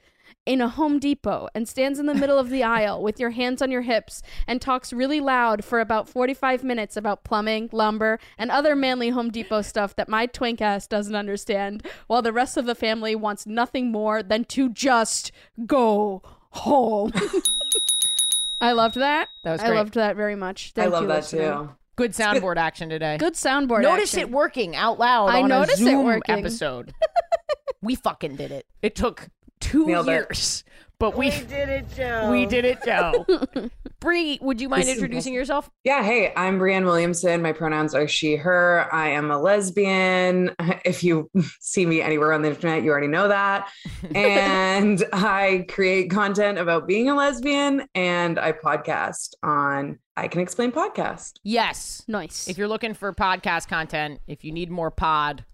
[0.47, 3.61] in a Home Depot and stands in the middle of the aisle with your hands
[3.61, 8.51] on your hips and talks really loud for about 45 minutes about plumbing, lumber, and
[8.51, 12.65] other manly Home Depot stuff that my twink ass doesn't understand, while the rest of
[12.65, 15.33] the family wants nothing more than to just
[15.67, 17.13] go home.
[18.61, 19.29] I loved that.
[19.45, 20.73] That was I loved that very much.
[20.77, 21.55] I Thank love you, that listener.
[21.55, 21.71] too.
[21.97, 23.17] Good soundboard action today.
[23.19, 23.79] Good soundboard.
[23.79, 23.83] Action.
[23.83, 24.29] Notice action.
[24.29, 26.35] it working out loud I on noticed a it Zoom working.
[26.39, 26.95] episode.
[27.83, 28.67] we fucking did it.
[28.83, 29.29] It took
[29.61, 30.13] two Nailed it.
[30.13, 30.65] years,
[30.99, 32.31] but we, did it, Joe.
[32.31, 33.27] We did it, Joe.
[34.01, 35.69] Bree, would you mind introducing yourself?
[35.85, 37.43] Yeah, hey, I'm Breanne Williamson.
[37.43, 38.89] My pronouns are she, her.
[38.93, 40.55] I am a lesbian.
[40.85, 41.29] If you
[41.61, 43.69] see me anywhere on the internet, you already know that.
[44.15, 50.71] And I create content about being a lesbian and I podcast on I Can Explain
[50.71, 51.33] Podcast.
[51.43, 52.03] Yes.
[52.07, 52.49] Nice.
[52.49, 55.45] If you're looking for podcast content, if you need more pod,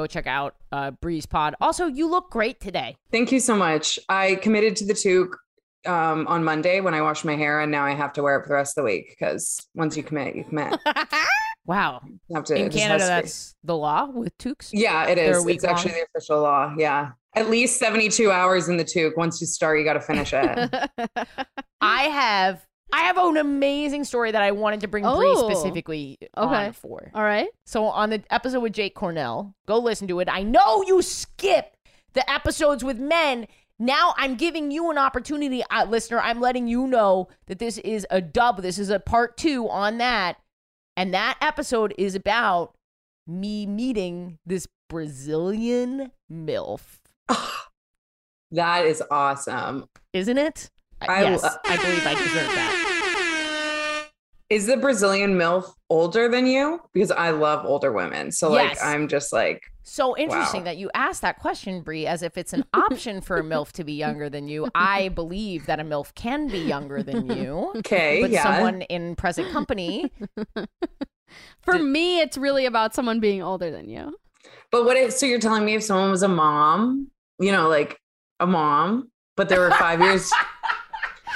[0.00, 1.54] go check out uh, Bree's Pod.
[1.60, 2.96] Also, you look great today.
[3.10, 3.98] Thank you so much.
[4.08, 5.36] I committed to the toque
[5.86, 8.42] um, on Monday when I washed my hair, and now I have to wear it
[8.42, 10.78] for the rest of the week because once you commit, you commit.
[11.66, 12.00] Wow.
[12.34, 14.70] Have to, In Canada, that's the law with toques.
[14.72, 15.46] Yeah, it is.
[15.46, 16.74] It's actually the official law.
[16.76, 17.10] Yeah.
[17.36, 19.16] At least 72 hours in the toque.
[19.16, 20.74] Once you start, you got to finish it.
[21.80, 25.48] I have I have an amazing story that I wanted to bring Bree Oh.
[25.50, 26.66] specifically Okay.
[26.66, 27.10] on for.
[27.14, 27.48] All right.
[27.66, 30.28] So on the episode with Jake Cornell, go listen to it.
[30.30, 31.76] I know you skip
[32.14, 33.46] the episodes with men.
[33.78, 36.20] Now I'm giving you an opportunity, uh, listener.
[36.20, 38.60] I'm letting you know that this is a dub.
[38.62, 40.36] This is a part two on that.
[40.96, 42.74] And that episode is about
[43.26, 46.98] me meeting this Brazilian MILF.
[48.50, 49.88] that is awesome.
[50.12, 50.70] Isn't it?
[51.00, 52.79] I- yes, I believe I deserve that.
[54.50, 56.80] Is the Brazilian MILF older than you?
[56.92, 58.32] Because I love older women.
[58.32, 58.82] So, like, Yes.
[58.82, 60.64] I'm just like, So interesting Wow.
[60.64, 63.84] that you asked that question, Brie, as if it's an option for a MILF to
[63.84, 64.68] be younger than you.
[64.74, 67.72] I believe that a MILF can be younger than you.
[67.76, 68.42] okay, But yeah.
[68.42, 70.10] someone in present company,
[71.62, 74.16] For Did- me, it's really about someone being older than you.
[74.72, 77.08] But what if, so you're telling me if someone was a mom,
[77.38, 78.00] you know, like
[78.40, 80.28] a mom, but they were five years.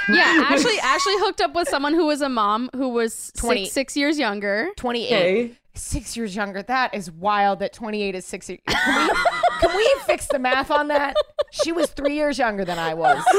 [0.09, 3.75] Yeah, Ashley Ashley hooked up with someone who was a mom who was 20 six,
[3.75, 4.69] six years younger.
[4.77, 5.53] 28, Okay.
[5.75, 6.63] six years younger.
[6.63, 8.61] That is wild that 28 is six years.
[8.69, 9.15] Can we,
[9.61, 11.15] can we fix the math on that?
[11.53, 13.23] She was three years younger than I was.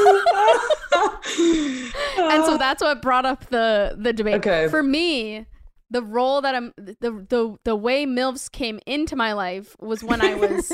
[2.18, 4.36] and so that's what brought up the the debate.
[4.36, 4.68] Okay.
[4.70, 5.46] For me,
[5.92, 6.96] the role that I'm the
[7.30, 10.72] the the way milfs came into my life was when I was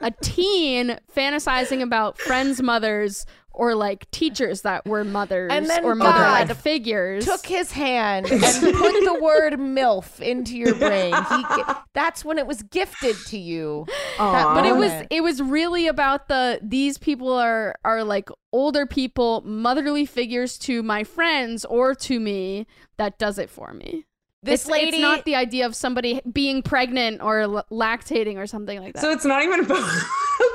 [0.00, 3.26] a teen, fantasizing about friends' mothers
[3.58, 7.24] or like teachers that were mothers And then or mother figures.
[7.24, 11.12] Took his hand and put the word MILF into your brain.
[11.12, 11.44] He,
[11.92, 13.84] that's when it was gifted to you.
[14.18, 14.54] Aw.
[14.54, 19.42] but it was it was really about the these people are are like older people
[19.44, 22.66] motherly figures to my friends or to me
[22.96, 24.06] that does it for me
[24.42, 28.46] This it's, lady, it's not the idea of somebody being pregnant or l- lactating or
[28.46, 29.84] something like that So it's not even about.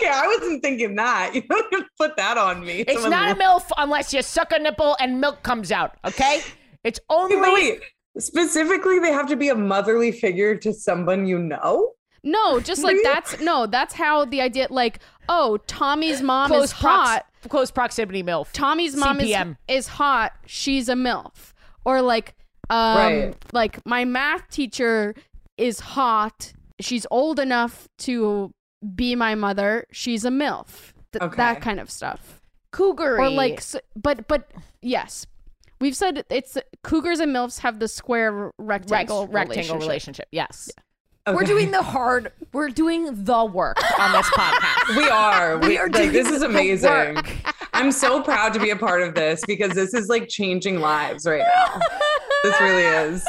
[0.03, 1.31] Okay, I wasn't thinking that.
[1.35, 2.79] You don't even put that on me.
[2.81, 6.41] It's Someone- not a MILF unless you suck a nipple and milk comes out, okay?
[6.83, 7.35] It's only.
[7.37, 7.81] Wait, wait, wait.
[8.19, 11.93] Specifically, they have to be a motherly figure to someone you know.
[12.23, 16.71] no just like that's no that's how the idea like oh tommy's mom close is
[16.71, 18.51] hot prox- close proximity MILF.
[18.53, 19.35] Tommy's mom is,
[19.67, 20.31] is hot.
[20.45, 21.53] She's a MILF.
[21.85, 22.35] Or like
[22.69, 23.35] um Right.
[23.51, 25.15] like my math teacher
[25.57, 26.53] is hot.
[26.79, 28.53] She's old enough to
[28.95, 29.85] be my mother.
[29.91, 30.93] She's a MILF.
[31.11, 31.37] Th- Okay.
[31.37, 32.41] That kind of stuff.
[32.71, 33.19] Cougar.
[33.19, 34.49] Or like s- but but
[34.81, 35.27] yes.
[35.79, 39.79] We've said it's cougars and MILFs have the square rectangle rectangle relationship.
[39.81, 40.27] relationship.
[40.31, 40.69] Yes.
[41.27, 41.35] Okay.
[41.35, 42.31] We're doing the hard.
[42.51, 44.97] We're doing the work on this podcast.
[44.97, 45.57] We are.
[45.59, 47.17] We, are like this is amazing.
[47.73, 51.25] I'm so proud to be a part of this because this is like changing lives
[51.25, 51.79] right now.
[52.43, 53.25] This really is.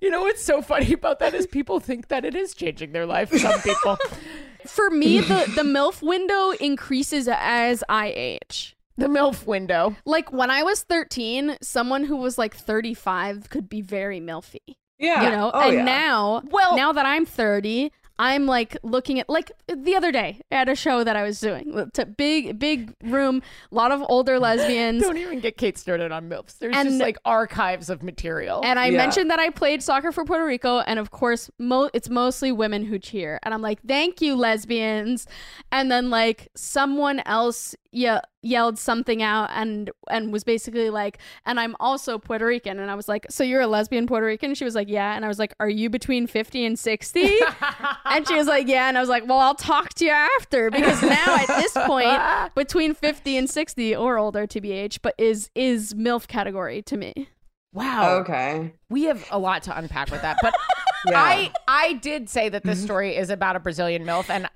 [0.00, 3.06] You know what's so funny about that is people think that it is changing their
[3.06, 3.30] life.
[3.32, 3.98] Some people.
[4.66, 8.76] For me, the, the MILF window increases as I age.
[8.96, 9.96] the MILF window.
[10.04, 14.58] Like when I was 13, someone who was like 35 could be very milfy.
[14.98, 15.22] Yeah.
[15.24, 15.84] You know, Oh, and yeah.
[15.84, 20.68] now Well- now that I'm 30, I'm like looking at like the other day at
[20.68, 21.72] a show that I was doing.
[21.76, 25.02] It's a big big room, a lot of older lesbians.
[25.02, 26.58] Don't even get Kate started on MILFs.
[26.58, 28.60] There's And- just like archives of material.
[28.64, 28.96] And I Yeah.
[28.98, 32.84] mentioned that I played soccer for Puerto Rico, and of course, mo- it's mostly women
[32.86, 33.38] who cheer.
[33.42, 35.26] And I'm like, "Thank you, lesbians."
[35.70, 41.58] And then like someone else ye- yelled something out, and and was basically like, "And
[41.58, 44.64] I'm also Puerto Rican." And I was like, "So you're a lesbian Puerto Rican?" She
[44.64, 47.38] was like, "Yeah." And I was like, "Are you between 50 and 60?"
[48.04, 50.70] and she was like, "Yeah." And I was like, "Well, I'll talk to you after
[50.70, 52.20] because now at this point,
[52.54, 57.28] between 50 and 60 or older, tbh, but is is milf category to me."
[57.72, 58.16] wow.
[58.20, 58.72] Okay.
[58.88, 60.38] We have a lot to unpack with that.
[60.42, 60.54] But
[61.06, 61.20] Yeah.
[61.20, 62.86] I I did say that this mm-hmm.
[62.86, 64.48] story is about a Brazilian MILF and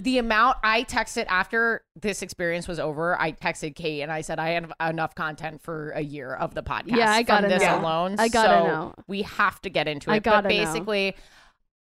[0.00, 4.38] the amount I texted after this experience was over, I texted Kate and I said
[4.38, 6.96] I have enough content for a year of the podcast.
[6.96, 7.80] Yeah, I gotta this know.
[7.80, 8.16] alone.
[8.18, 8.94] I gotta so know.
[9.06, 10.14] We have to get into it.
[10.14, 10.64] I gotta but know.
[10.64, 11.16] basically,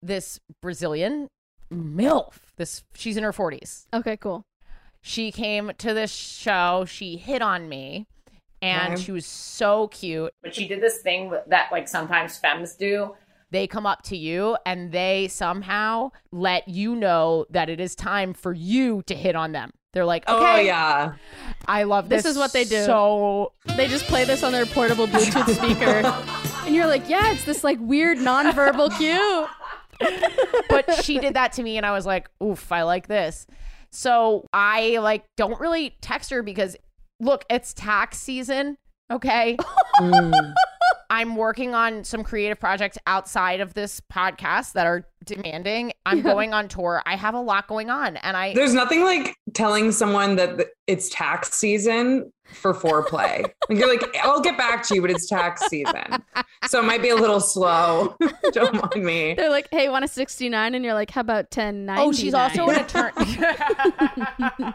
[0.02, 1.28] this Brazilian
[1.72, 3.86] MILF, this she's in her forties.
[3.92, 4.44] Okay, cool.
[5.00, 6.84] She came to this show.
[6.86, 8.06] She hit on me,
[8.62, 10.32] and she was so cute.
[10.42, 13.14] But she did this thing that like sometimes femmes do.
[13.54, 18.34] They come up to you and they somehow let you know that it is time
[18.34, 19.70] for you to hit on them.
[19.92, 21.12] They're like, okay, Oh yeah.
[21.68, 22.24] I love this.
[22.24, 22.82] This is what they do.
[22.84, 26.02] So They just play this on their portable Bluetooth speaker.
[26.66, 29.46] And you're like, yeah, it's this like weird nonverbal cue.
[30.68, 33.46] but she did that to me and I was like, oof, I like this.
[33.92, 36.76] So I like don't really text her because
[37.20, 38.78] look, it's tax season.
[39.12, 39.56] Okay.
[40.00, 40.32] Mm.
[41.14, 45.92] I'm working on some creative projects outside of this podcast that are demanding.
[46.04, 47.04] I'm going on tour.
[47.06, 51.08] I have a lot going on, and I There's nothing like telling someone that it's
[51.10, 53.42] tax season for foreplay.
[53.68, 56.24] like you're like, I'll get back to you, but it's tax season.
[56.66, 58.16] So it might be a little slow.
[58.52, 59.34] Don't mind me.
[59.34, 62.66] They're like, "Hey, want a 69?" And you're like, "How about 1090?" oh, she's also
[62.66, 63.38] an attorney.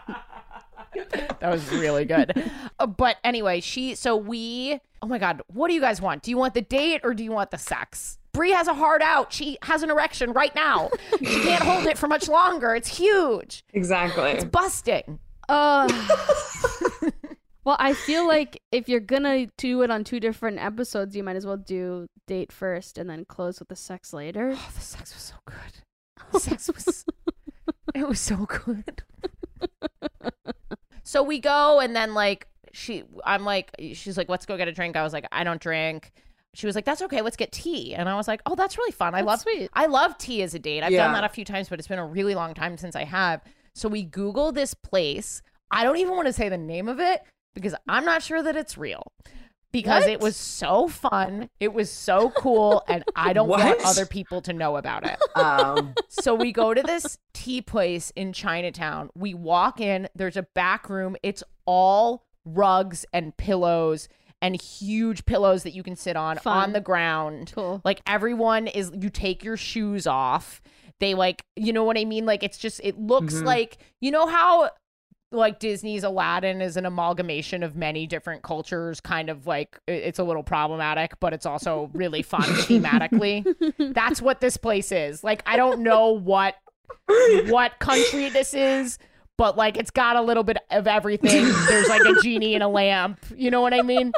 [1.40, 2.50] that was really good.
[2.78, 6.22] Uh, but anyway, she so we oh my god, what do you guys want?
[6.22, 8.18] Do you want the date or do you want the sex?
[8.32, 9.32] Brie has a heart out.
[9.32, 10.90] She has an erection right now.
[11.18, 12.74] She can't hold it for much longer.
[12.74, 13.64] It's huge.
[13.72, 14.30] Exactly.
[14.30, 15.18] It's busting.
[15.48, 15.88] Uh,
[17.64, 21.36] well, I feel like if you're gonna do it on two different episodes, you might
[21.36, 24.52] as well do date first and then close with the sex later.
[24.54, 26.32] Oh, the sex was so good.
[26.32, 27.04] The sex was
[27.94, 29.02] it was so good.
[31.10, 34.72] so we go and then like she I'm like she's like let's go get a
[34.72, 34.96] drink.
[34.96, 36.12] I was like I don't drink.
[36.54, 37.96] She was like that's okay, let's get tea.
[37.96, 39.12] And I was like, "Oh, that's really fun.
[39.12, 39.70] I That's love sweet.
[39.72, 40.84] I love tea as a date.
[40.84, 41.04] I've Yeah.
[41.06, 43.42] done that a few times, but it's been a really long time since I have.
[43.74, 45.42] So we Google this place.
[45.72, 47.22] I don't even want to say the name of it
[47.54, 49.02] because I'm not sure that it's real.
[49.72, 51.48] Because it was so fun.
[51.60, 52.82] It was so cool.
[52.88, 55.18] And I don't want other people to know about it.
[55.36, 59.10] Um, So we go to this tea place in Chinatown.
[59.14, 61.16] We walk in, there's a back room.
[61.22, 64.08] It's all rugs and pillows
[64.42, 66.56] and huge pillows that you can sit on Fun.
[66.56, 67.52] on the ground.
[67.54, 67.80] Cool.
[67.84, 70.60] Like everyone is you take your shoes off.
[70.98, 72.26] They like, you know what I mean?
[72.26, 73.44] Like it's just it looks Mhm.
[73.44, 74.70] like you know how
[75.32, 80.24] like Disney's Aladdin is an amalgamation of many different cultures, kind of like it's a
[80.24, 83.44] little problematic, but it's also really fun thematically.
[83.94, 85.22] That's what this place is.
[85.22, 86.56] Like I don't know what
[87.48, 88.98] what country this is,
[89.40, 91.50] but like it's got a little bit of everything.
[91.66, 93.24] There's like a genie and a lamp.
[93.34, 94.12] You know what I mean?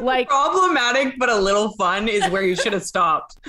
[0.00, 3.38] Like problematic, but a little fun is where you should have stopped.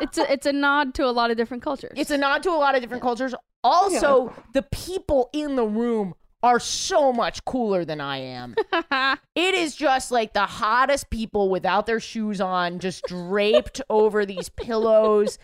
[0.00, 1.94] it's a it's a nod to a lot of different cultures.
[1.96, 3.34] it's a nod to a lot of different cultures.
[3.64, 8.54] Also, the people in the room are so much cooler than I am.
[9.34, 14.48] it is just like the hottest people without their shoes on, just draped over these
[14.48, 15.38] pillows.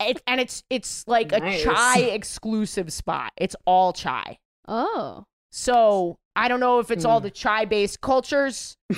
[0.00, 1.60] It, and it's it's like Nice.
[1.60, 3.32] a chai exclusive spot.
[3.36, 4.38] It's all chai.
[4.66, 7.10] oh, So I don't know if it's Hmm.
[7.10, 8.76] all the chai based cultures.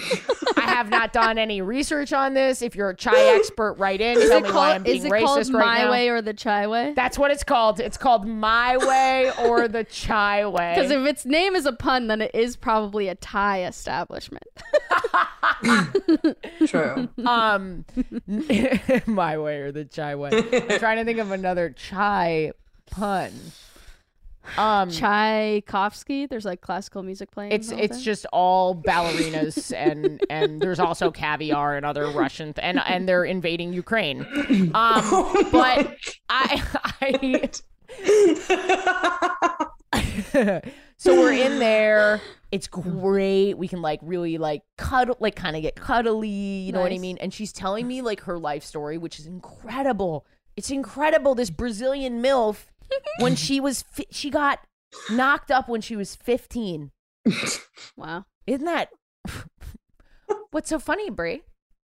[0.57, 2.63] I have not done any research on this.
[2.63, 4.17] If you're a chai expert, write in.
[4.17, 5.91] is Tell it me why I'm being is it racist called right my now.
[5.91, 6.93] way or the chai way?
[6.95, 7.81] That's what it's called.
[7.81, 10.73] It's called My Way or the Chai Way.
[10.75, 14.45] Because if its name is a pun, then it is probably a Thai establishment.
[16.67, 17.09] True.
[17.27, 17.85] um,
[19.07, 20.31] My Way or the Chai Way.
[20.33, 22.53] I'm trying to think of another chai
[22.91, 23.33] pun.
[24.57, 26.27] Um, Tchaikovsky.
[26.27, 27.53] There's like classical music playing.
[27.53, 28.05] it's it's time.
[28.05, 33.25] just all ballerinas and and there's also caviar and other Russian th- and and they're
[33.25, 34.27] invading Ukraine.
[34.75, 35.97] Um, but
[36.29, 36.63] I
[37.01, 37.51] I
[40.97, 42.21] so we're in there.
[42.51, 43.55] It's great.
[43.55, 46.29] We can like really like cuddle, like kind of get cuddly.
[46.29, 47.19] You know what I mean?
[47.19, 50.27] And she's telling me like her life story, which is incredible.
[50.57, 51.35] It's incredible.
[51.35, 52.67] This Brazilian milf,
[53.19, 54.61] when she was, fi- she got
[55.11, 56.91] knocked up when she was fifteen.
[57.97, 58.25] wow.
[58.47, 58.89] Isn't that?
[60.51, 61.43] What's so funny, Brie?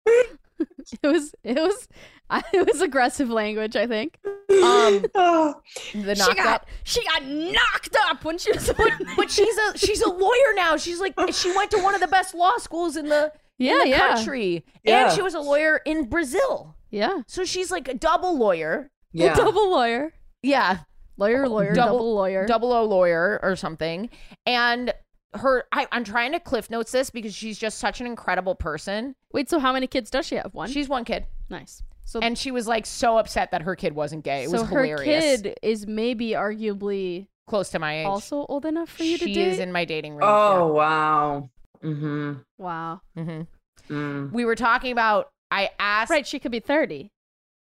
[0.06, 1.88] It was it was
[2.52, 3.76] it was aggressive language.
[3.76, 5.54] I think Um, Oh,
[5.94, 6.66] the she knocked got up.
[6.84, 8.70] she got knocked up when she was.
[9.16, 10.76] But she's a she's a lawyer now.
[10.76, 13.78] She's like she went to one of the best law schools in the yeah, in
[13.78, 15.04] the yeah, country, Yeah.
[15.06, 16.76] and she was a lawyer in Brazil.
[16.90, 17.22] yeah.
[17.26, 18.90] So she's like a double lawyer.
[19.12, 19.34] yeah.
[19.34, 20.78] Double lawyer, Yeah,
[21.16, 22.46] lawyer, lawyer, Double- double, lawyer.
[22.46, 24.08] double O lawyer or something.
[24.46, 24.92] And
[25.34, 29.14] her, I, I'm trying to cliff notes this because she's just such an incredible person.
[29.32, 30.52] Wait, so how many kids does she have?
[30.54, 30.68] One.
[30.70, 31.82] She's one kid, nice.
[32.04, 34.44] So and she was like so upset that her kid wasn't gay.
[34.44, 35.42] It so was her hilarious.
[35.42, 38.06] kid is maybe arguably Close to my age.
[38.06, 39.34] also old enough for you to date.
[39.34, 40.24] she is in my dating range.
[40.24, 41.50] Oh wow.
[41.84, 42.32] Mm-hmm.
[42.58, 43.00] wow.
[43.14, 43.22] yeah.
[43.22, 43.46] Mhm.
[43.88, 44.32] Mm.
[44.32, 45.30] We were talking about.
[45.52, 46.10] I asked.
[46.10, 47.10] Right, she could be thirty.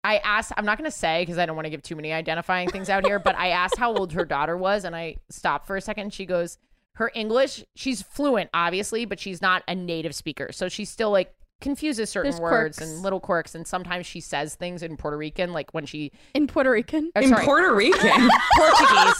[0.03, 2.11] I asked, I'm not going to say because I don't want to give too many
[2.11, 5.65] identifying things out here, but I asked how old her daughter was and I stopped
[5.67, 6.13] for a second.
[6.13, 6.57] She goes,
[6.95, 10.51] her English, she's fluent, obviously, but she's not a native speaker.
[10.51, 12.91] So she still like confuses certain There's words quirks.
[12.91, 13.55] and little quirks.
[13.55, 17.09] And sometimes she says things in Puerto Rican, like when she, In Puerto Rican.
[17.15, 18.01] uh, In sorry, Puerto Rican.
[18.57, 19.15] Portuguese.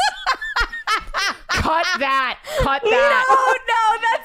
[1.50, 2.39] cut that.
[2.60, 3.26] Cut that.
[3.30, 3.72] no, that's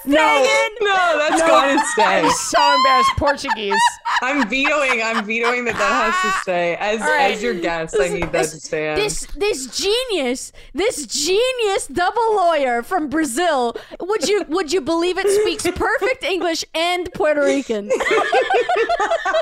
[0.09, 2.03] no, no, that's gotta stay.
[2.03, 3.11] I'm so embarrassed.
[3.17, 3.75] Portuguese.
[4.23, 5.03] I'm vetoing.
[5.03, 7.35] I'm vetoing that that has to stay as right.
[7.35, 7.97] as your guest.
[8.01, 8.95] I need that to stay.
[8.95, 13.77] This this genius, this genius double lawyer from Brazil.
[14.01, 17.91] Would you would you believe it speaks perfect English and Puerto Rican?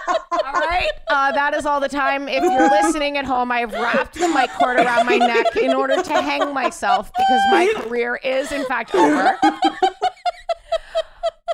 [0.08, 0.90] All right.
[1.08, 2.28] Uh, that is all the time.
[2.28, 6.02] If you're listening at home, I've wrapped the mic cord around my neck in order
[6.02, 9.38] to hang myself because my career is, in fact, over.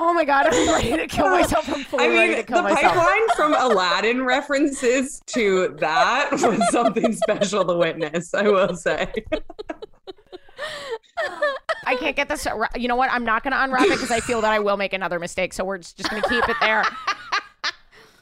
[0.00, 1.68] Oh my god, I'm ready to kill myself.
[1.68, 2.94] I'm fully I ready mean, to the kill myself.
[2.94, 8.32] pipeline from Aladdin references to that was something special to witness.
[8.34, 9.12] I will say.
[11.84, 12.46] I can't get this.
[12.76, 13.10] You know what?
[13.12, 15.52] I'm not going to unwrap it because I feel that I will make another mistake.
[15.52, 16.84] So we're just, just going to keep it there.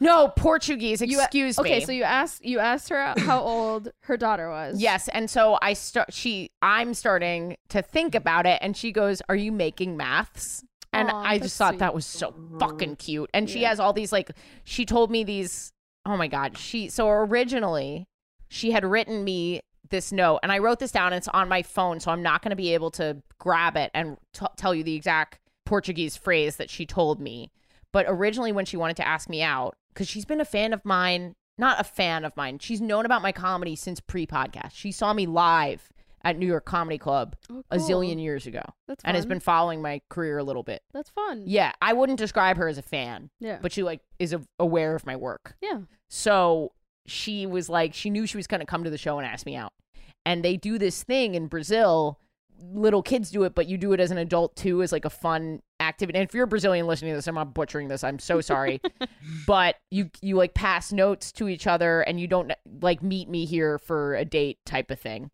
[0.00, 1.02] No, Portuguese.
[1.02, 1.62] You- Excuse me.
[1.62, 4.80] Okay, so you asked you asked her how old her daughter was.
[4.80, 6.12] Yes, and so I start.
[6.12, 11.11] She, I'm starting to think about it, and she goes, "Are you making maths?" And
[11.11, 11.79] Aw, I just thought sweet.
[11.81, 12.59] that was so mm-hmm.
[12.59, 13.31] fucking cute.
[13.33, 14.31] And she has all these like.
[14.64, 15.72] She told me these.
[16.07, 16.59] Oh my god.
[16.59, 18.07] She so originally,
[18.48, 21.12] she had written me this note, and I wrote this down.
[21.12, 23.90] And it's on my phone, so I'm not going to be able to grab it
[23.94, 27.50] and t- tell you the exact Portuguese phrase that she told me.
[27.92, 30.85] But originally, when she wanted to ask me out, because she's been a fan of
[30.85, 34.72] mine, not a fan of mine, she's known about my comedy since pre podcast.
[34.72, 35.90] She saw me live
[36.24, 39.80] at New York Comedy Club Oh, a zillion years ago That's and has been following
[39.80, 40.83] my career a little bit.
[40.92, 41.44] That's fun.
[41.46, 43.59] Yeah, I wouldn't describe her as a fan, Yeah.
[43.62, 45.54] but she like is a- aware of my work.
[45.62, 45.80] yeah.
[46.09, 46.72] So
[47.06, 49.46] she was like, she knew she was going to come to the show and ask
[49.46, 49.72] me out.
[50.26, 52.18] And they do this thing in Brazil.
[52.62, 55.11] Little kids do it, but you do it as an adult too, as like a
[55.11, 56.18] fun activity.
[56.18, 58.04] And if you're a Brazilian listening to this, I'm not butchering this.
[58.04, 58.83] I'm so sorry.
[59.46, 62.52] but you you like pass notes to each other, and you don't
[62.83, 65.30] like meet me here for a date type of thing.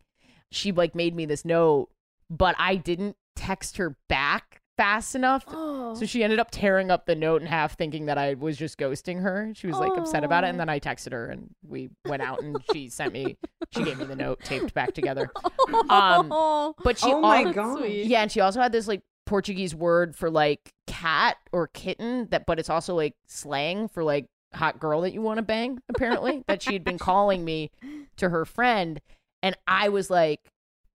[0.51, 1.89] She like made me this note,
[2.29, 5.95] but I didn't text her back fast enough Oh.
[5.95, 8.77] so she ended up tearing up the note in half, thinking that I was just
[8.77, 9.51] ghosting her.
[9.55, 12.41] She was like upset about it, and then I texted her, and we went out,
[12.43, 13.37] and she sent me,
[13.71, 15.29] she gave me the note taped back together.
[15.89, 17.85] Um, oh, But she, oh my al- god.
[17.89, 22.45] yeah, and she also had this like Portuguese word for like cat or kitten that,
[22.45, 25.79] but it's also like slang for like hot girl that you want to bang.
[25.89, 27.69] Apparently, that she had been calling me
[28.17, 29.01] to her friend,
[29.43, 30.51] and I was like,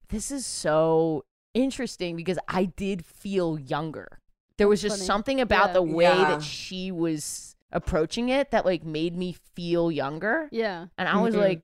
[0.09, 1.24] this is so
[1.55, 4.18] interesting because I did feel younger.
[4.59, 5.07] There was That's just funny.
[5.07, 5.72] something about Yeah.
[5.74, 6.28] the way Yeah.
[6.31, 10.48] that she was approaching it that like made me feel younger.
[10.52, 10.87] yeah.
[10.98, 11.38] And I was Mhm.
[11.40, 11.62] like,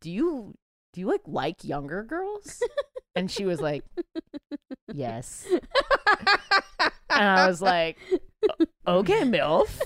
[0.00, 0.54] "Do you
[0.92, 2.62] do you like like younger girls?"
[3.14, 3.84] and she was like,
[4.92, 5.46] "Yes."
[7.10, 8.18] and I was like, "O-
[8.86, 9.80] "Okay, milf."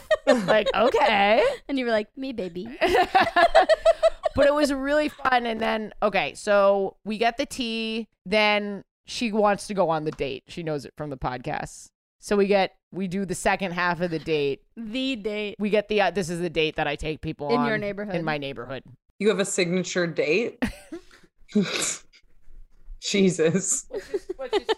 [0.47, 2.69] like, "Okay." And you were like, me baby.
[4.35, 9.33] but it was really fun and then okay, so we get the tea, then she
[9.33, 10.45] wants to go on the date.
[10.49, 11.91] She knows it from the podcast.
[12.19, 14.63] So we get we do the second half of the date.
[14.77, 15.57] The date.
[15.59, 17.79] We get the uh, this is the date that I take people In on your
[17.79, 18.15] neighborhood.
[18.15, 18.85] In my neighborhood.
[19.19, 20.63] You have a signature date.
[23.01, 23.85] Jesus.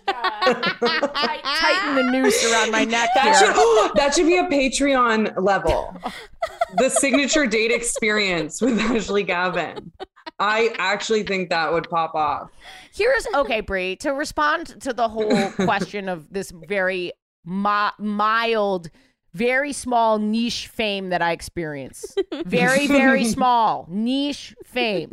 [0.06, 3.34] tighten the noose around my neck That here.
[3.54, 5.96] should that should be a Patreon level.
[6.76, 9.92] The signature date experience with Ashley Gavin.
[10.38, 12.50] I actually think that would pop off.
[12.94, 13.96] Here's okay, Brie.
[13.96, 17.12] To respond to the whole question of this very
[17.44, 18.90] mi- mild,
[19.34, 22.14] very small niche fame that I experience,
[22.44, 25.12] very very small niche fame.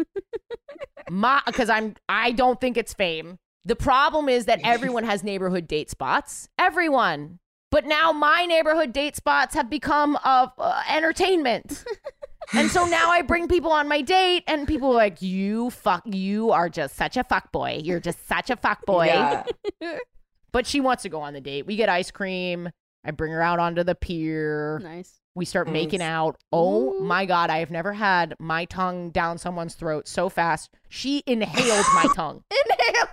[1.09, 3.37] My because I'm I don't think it's fame.
[3.65, 6.49] The problem is that everyone has neighborhood date spots.
[6.57, 7.39] Everyone.
[7.71, 11.83] But now my neighborhood date spots have become of uh, entertainment.
[12.53, 16.01] And so now I bring people on my date, and people are like, "You fuck,
[16.05, 17.79] you are just such a fuck boy.
[17.83, 19.43] You're just such a fuck boy." Yeah.
[20.51, 21.67] But she wants to go on the date.
[21.67, 22.69] We get ice cream.
[23.09, 24.79] I bring her out onto the pier.
[24.83, 25.19] Nice.
[25.33, 25.73] We start Nice.
[25.73, 26.37] making out.
[26.53, 26.99] Oh Ooh.
[26.99, 30.69] my god, I have never had my tongue down someone's throat so fast.
[30.89, 33.09] She inhaled my tongue, Inhaled.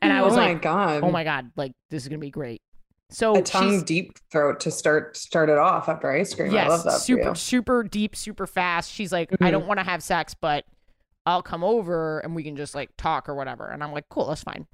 [0.00, 1.02] and I was oh my like, god.
[1.02, 2.62] "Oh my god, like this is gonna be great."
[3.08, 6.52] So a tongue she's- deep throat to start start it off after ice cream.
[6.52, 7.00] Yes, I love that.
[7.00, 8.92] super, super deep, super fast.
[8.92, 9.50] She's like, I mm-hmm.
[9.50, 10.64] don't want to have sex, but
[11.26, 13.66] I'll come over and we can just like talk or whatever.
[13.68, 14.68] And I'm like, cool, that's fine.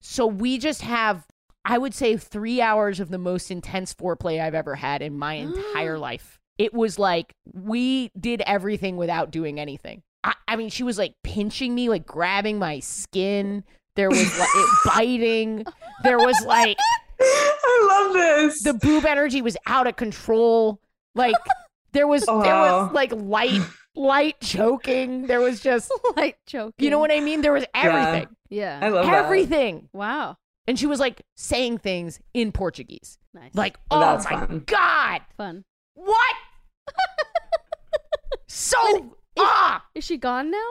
[0.00, 1.26] So we just have,
[1.64, 5.34] I would say, three hours of the most intense foreplay I've ever had in my
[5.46, 6.38] entire life.
[6.58, 10.02] It was like we did everything without doing anything.
[10.24, 13.64] I, I mean, she was like pinching me, like grabbing my skin.
[13.96, 15.64] There was like it biting.
[16.02, 16.76] There was like
[17.20, 18.62] I love this.
[18.62, 20.80] the boob energy was out of control.
[21.14, 21.34] Like
[21.92, 22.84] there was oh, there Wow.
[22.86, 23.60] was like light
[23.94, 25.26] light choking.
[25.26, 26.72] There was just Light choking.
[26.84, 27.40] you know what I mean?
[27.42, 28.28] There was everything.
[28.48, 28.78] Yeah.
[28.82, 29.24] I love that.
[29.24, 29.88] everything.
[29.92, 30.36] wow.
[30.68, 33.18] And she was like saying things in Portuguese.
[33.34, 33.54] Nice.
[33.54, 34.62] Like, Oh, that's my fun.
[34.66, 35.20] God.
[35.36, 35.64] fun.
[35.94, 36.36] What?
[38.48, 40.66] So ah, Is she gone now?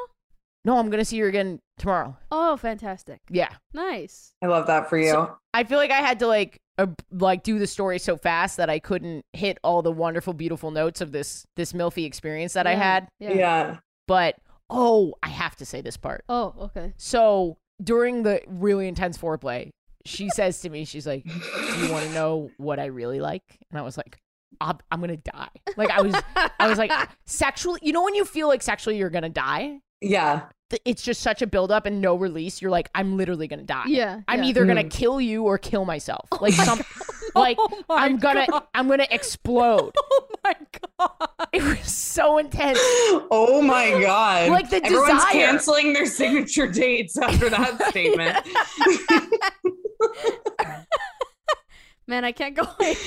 [0.63, 2.15] no, I'm gonna see her again tomorrow.
[2.31, 3.19] Oh, fantastic.
[3.29, 4.33] Yeah, Nice.
[4.43, 5.29] I love that for you.
[5.53, 8.69] I feel like I had to like uh, like do the story so fast that
[8.69, 12.75] I couldn't hit all the wonderful, beautiful notes of this this milfy experience that I
[12.75, 13.07] had.
[13.19, 13.33] Yeah.
[13.33, 13.77] yeah.
[14.07, 14.35] But
[14.69, 16.23] oh, I have to say this part.
[16.29, 16.93] Oh, okay.
[16.97, 19.71] So during the really intense foreplay,
[20.05, 23.43] she says to me, she's like, "Do you want to know what I really like?"
[23.69, 24.19] And I was like,
[24.59, 26.15] I'm, "I'm gonna die." Like I was,
[26.59, 26.91] I was like,
[27.25, 27.79] sexually.
[27.83, 29.79] You know when you feel like sexually you're gonna die?
[30.01, 30.43] Yeah.
[30.85, 32.61] It's just such a buildup and no release.
[32.61, 33.85] You're like, I'm literally gonna die.
[33.87, 34.21] Yeah.
[34.27, 34.49] I'm yeah.
[34.49, 34.87] either gonna hmm.
[34.87, 36.27] kill you or kill myself.
[36.31, 36.81] Oh like some,
[37.35, 38.63] like Oh I'm gonna, God.
[38.73, 39.93] I'm gonna explode.
[40.43, 40.55] Oh my
[40.99, 41.47] god.
[41.53, 42.79] It was so intense.
[42.81, 44.49] Oh my god.
[44.49, 45.31] Like the Everyone's desire.
[45.31, 48.37] canceling their signature dates after that statement.
[52.07, 52.97] Man, I can't go wait.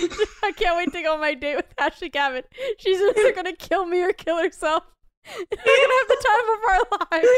[0.43, 2.45] I can't wait to go on my date with Ashley Gavin.
[2.79, 4.85] She's either gonna kill me or kill herself.
[5.37, 7.29] We're gonna have the time of our lives.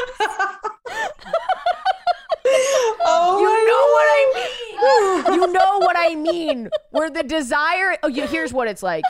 [3.05, 5.41] oh You know what I mean.
[5.41, 6.69] You know what I mean.
[6.91, 7.97] Where the desire.
[8.03, 9.05] Oh, yeah, here's what it's like.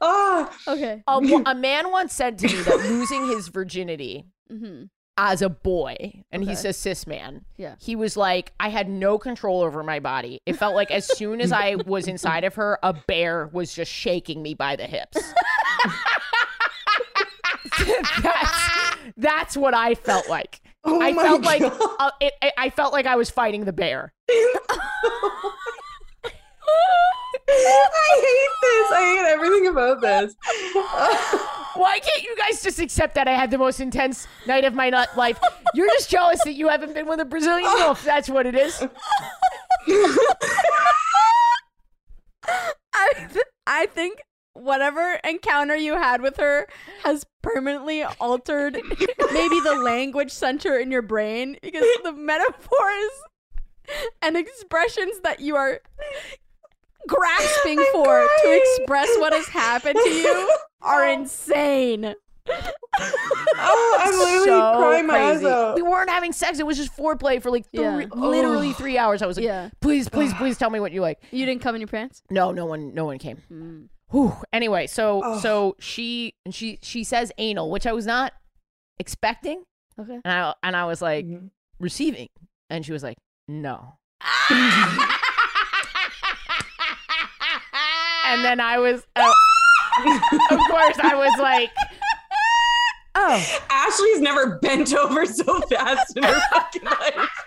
[0.00, 1.02] Oh, Okay.
[1.06, 4.84] A, a man once said to me that losing his virginity Mm-hmm.
[5.20, 6.68] As a boy, and he's Okay.
[6.68, 7.44] a cis man.
[7.56, 7.74] Yeah.
[7.80, 10.40] He was like, I had no control over my body.
[10.46, 13.90] It felt like as soon as I was inside of her, a bear was just
[13.92, 15.18] shaking me by the hips.
[18.22, 18.52] that's,
[19.16, 20.60] that's what I felt like.
[20.84, 24.12] oh I felt like uh, it, it, I felt like I was fighting the bear.
[27.50, 28.90] I hate this.
[28.92, 30.34] I hate everything about this.
[31.78, 34.90] Why can't you guys just accept that I had the most intense night of my
[34.90, 35.38] nut life?
[35.74, 38.02] You're just jealous that you haven't been with a Brazilian wolf.
[38.02, 38.82] That's what it is.
[42.92, 44.22] I th- I think
[44.54, 46.66] whatever encounter you had with her
[47.04, 48.74] has permanently altered
[49.32, 53.10] maybe the language center in your brain because the metaphors
[54.20, 55.80] and expressions that you are
[57.06, 60.48] grasping for to express what has happened to you
[60.82, 62.14] are insane.
[62.50, 65.74] oh, I'm literally so crying my eyes out.
[65.76, 66.58] We weren't having sex.
[66.58, 68.06] It was just foreplay for like three, Yeah.
[68.14, 69.20] literally three hours.
[69.20, 69.68] I was like, Yeah.
[69.80, 71.20] please, please, please tell me what you like.
[71.30, 72.22] You didn't come in your pants?
[72.30, 73.42] No, no one, no one came.
[73.52, 73.88] Mm.
[74.10, 74.34] Whew.
[74.52, 75.38] Anyway, so Oh.
[75.40, 78.32] so she and she she says anal, which I was not
[78.98, 79.64] expecting,
[80.00, 80.18] Okay.
[80.24, 81.50] and I and I was like Mhm.
[81.78, 82.28] receiving,
[82.70, 83.98] and she was like, no.
[88.24, 89.32] and then I was, uh,
[90.50, 91.70] of course, I was like,
[93.14, 93.58] oh.
[93.70, 97.30] Ashley's never bent over so fast in her fucking life.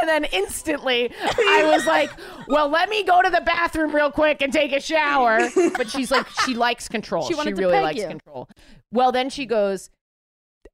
[0.00, 2.10] And then instantly, I was like,
[2.48, 5.48] well, let me go to the bathroom real quick and take a shower.
[5.76, 7.24] But she's like, she likes control.
[7.28, 8.08] She wanted to really likes you.
[8.08, 8.48] control.
[8.90, 9.90] Well, then she goes,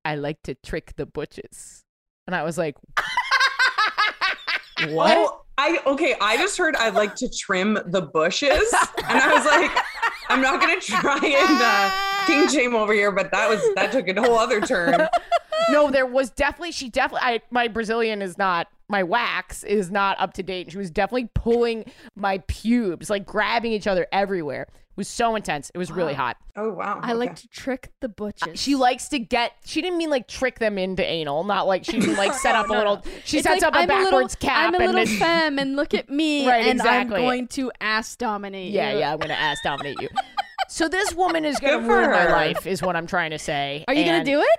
[0.04, 1.84] I like to trick the butches.
[2.26, 3.02] And I was like, oh,
[4.94, 5.16] what?
[5.16, 6.14] Oh, I okay.
[6.20, 8.72] I just heard I'd like to trim the bushes,
[9.08, 9.72] and I was like,
[10.28, 14.08] I'm not gonna try and uh, king shame over here, but that was that took
[14.08, 15.08] a whole other turn.
[15.70, 20.18] no, there was definitely, she definitely, I, my Brazilian is not, my wax is not
[20.20, 20.66] up to date.
[20.66, 21.84] And she was definitely pulling
[22.16, 24.62] my pubes, like grabbing each other everywhere.
[24.62, 25.70] It was so intense.
[25.72, 26.36] It was really hot.
[26.56, 26.98] Oh wow.
[27.00, 28.60] I like to trick the butches.
[28.60, 29.52] She likes to get.
[29.64, 31.44] She didn't mean like trick them into anal.
[31.44, 33.04] Not like she didn't like set up a little.
[33.24, 35.18] She It's sets like, up a I'm backwards little, cap I'm a and little then.
[35.18, 37.16] femme, and look at me, Right, and exactly.
[37.18, 38.72] I'm going to ass dominate.
[38.72, 38.94] yeah, you.
[38.94, 39.00] yeah.
[39.00, 40.08] Yeah, I'm gonna ass dominate you.
[40.68, 43.38] So this woman is gonna Good for ruin my life, is what I'm trying to
[43.38, 43.84] say.
[43.86, 44.58] Are you gonna do it?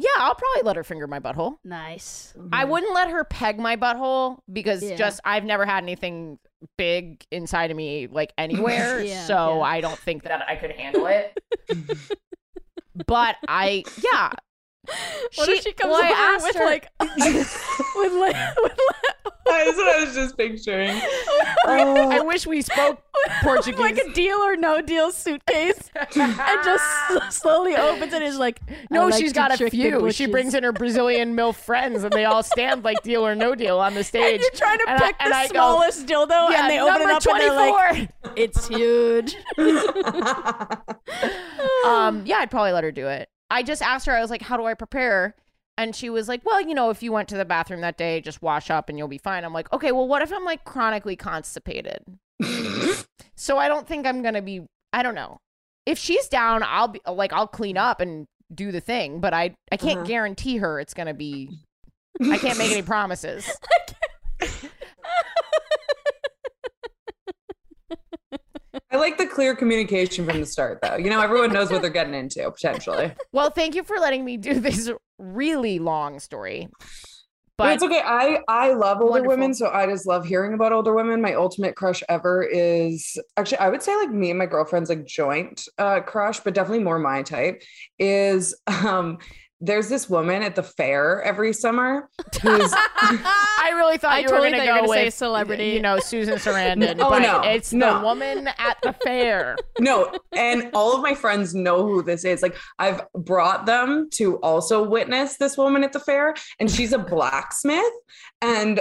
[0.00, 1.58] Yeah, I'll probably let her finger my butthole.
[1.62, 2.32] Nice.
[2.52, 2.70] I mm-hmm.
[2.70, 4.96] wouldn't let her peg my butthole because Yeah.
[4.96, 6.38] just I've never had anything
[6.78, 9.62] big inside of me like anywhere, Yeah, so yeah.
[9.62, 11.38] I don't think that I could handle it.
[13.06, 14.30] but I, yeah.
[15.36, 19.76] What if she comes well, I over with her- like, with like, with like, That's
[19.76, 20.90] what I was just picturing.
[21.66, 21.82] I
[22.18, 23.02] Oh, wish we spoke
[23.42, 23.78] Portuguese.
[23.80, 26.84] like a deal or no deal suitcase, and just
[27.40, 28.22] slowly opens it.
[28.22, 28.60] Is like,
[28.90, 30.10] No, I like she's to got a trick few.
[30.12, 33.54] She brings in her Brazilian MILF friends, and they all stand like deal or no
[33.56, 34.34] deal on the stage.
[34.34, 36.78] And you're trying to And pick and the I go, smallest dildo, yeah, and they
[36.80, 39.34] open it number up and they're like, it's huge.
[41.84, 43.28] um, yeah, I'd probably let her do it.
[43.50, 45.34] I just asked her, I was like, how do I prepare?
[45.76, 48.20] And she was like, well, you know, if you went to the bathroom that day,
[48.20, 49.44] just wash up and you'll be fine.
[49.44, 52.04] I'm like, okay, well, what if I'm like chronically constipated?
[53.36, 55.38] so I don't think I'm going to be, I don't know.
[55.86, 59.54] If she's down, I'll be like, I'll clean up and do the thing, but I,
[59.72, 60.06] I can't Uh-huh.
[60.06, 61.50] guarantee her it's going to be,
[62.30, 63.48] I can't make any promises.
[63.48, 63.89] I
[68.98, 70.96] like the clear communication from the start, though.
[70.96, 73.12] You know, everyone knows what they're getting into potentially.
[73.32, 76.68] Well, thank you for letting me do this really long story.
[77.56, 78.00] But, But it's okay.
[78.02, 79.28] I I love older Wonderful.
[79.36, 81.20] women, so I just love hearing about older women.
[81.20, 85.04] My ultimate crush ever is actually I would say like me and my girlfriend's like
[85.04, 87.62] joint uh, crush, but definitely more my type.
[87.98, 89.18] Is um
[89.60, 92.08] there's this woman at the fair every summer
[92.40, 95.68] who's I really thought I you totally were going to go gonna say celebrity.
[95.68, 96.96] you know, Susan Sarandon.
[96.98, 97.98] Oh, but no, it's no.
[97.98, 99.56] the woman at the fair.
[99.78, 102.42] no, and all of my friends know who this is.
[102.42, 106.98] Like I've brought them to also witness this woman at the fair, and she's a
[106.98, 107.92] blacksmith,
[108.40, 108.80] and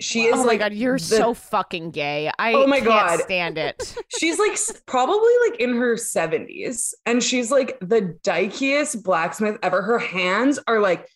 [0.00, 2.30] she is oh my god, you're the- so fucking gay.
[2.38, 3.20] I Oh my can't God.
[3.20, 3.94] stand it.
[4.18, 9.98] she's like probably like in her 70s and she's like the dykiest blacksmith ever her
[9.98, 11.08] hands are like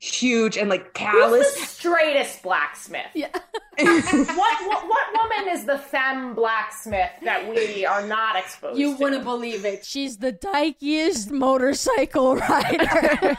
[0.00, 3.06] huge and like callous straightest blacksmith?
[3.14, 3.28] Yeah.
[3.78, 9.02] what, what what woman is the femme blacksmith that we are not exposed You to?
[9.02, 9.84] wouldn't believe it.
[9.84, 13.36] She's the dykiest motorcycle rider.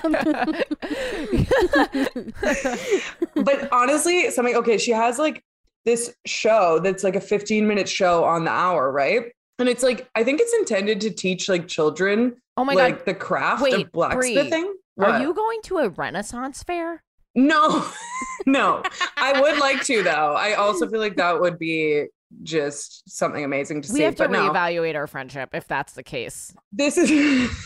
[3.43, 5.43] but honestly something okay she has like
[5.85, 10.09] this show that's like a 15 minute show on the hour right and it's like
[10.15, 13.73] i think it's intended to teach like children oh my like god, the craft Wait,
[13.73, 14.73] of blacksmithing are
[15.07, 15.21] What?
[15.21, 17.03] you going to a Renaissance fair?
[17.33, 17.89] no
[18.45, 18.83] no
[19.15, 22.05] i would like to though i also feel like that would be
[22.43, 25.93] just something amazing to We see have to but no reevaluate our friendship if that's
[25.93, 26.53] the case.
[26.71, 27.09] this is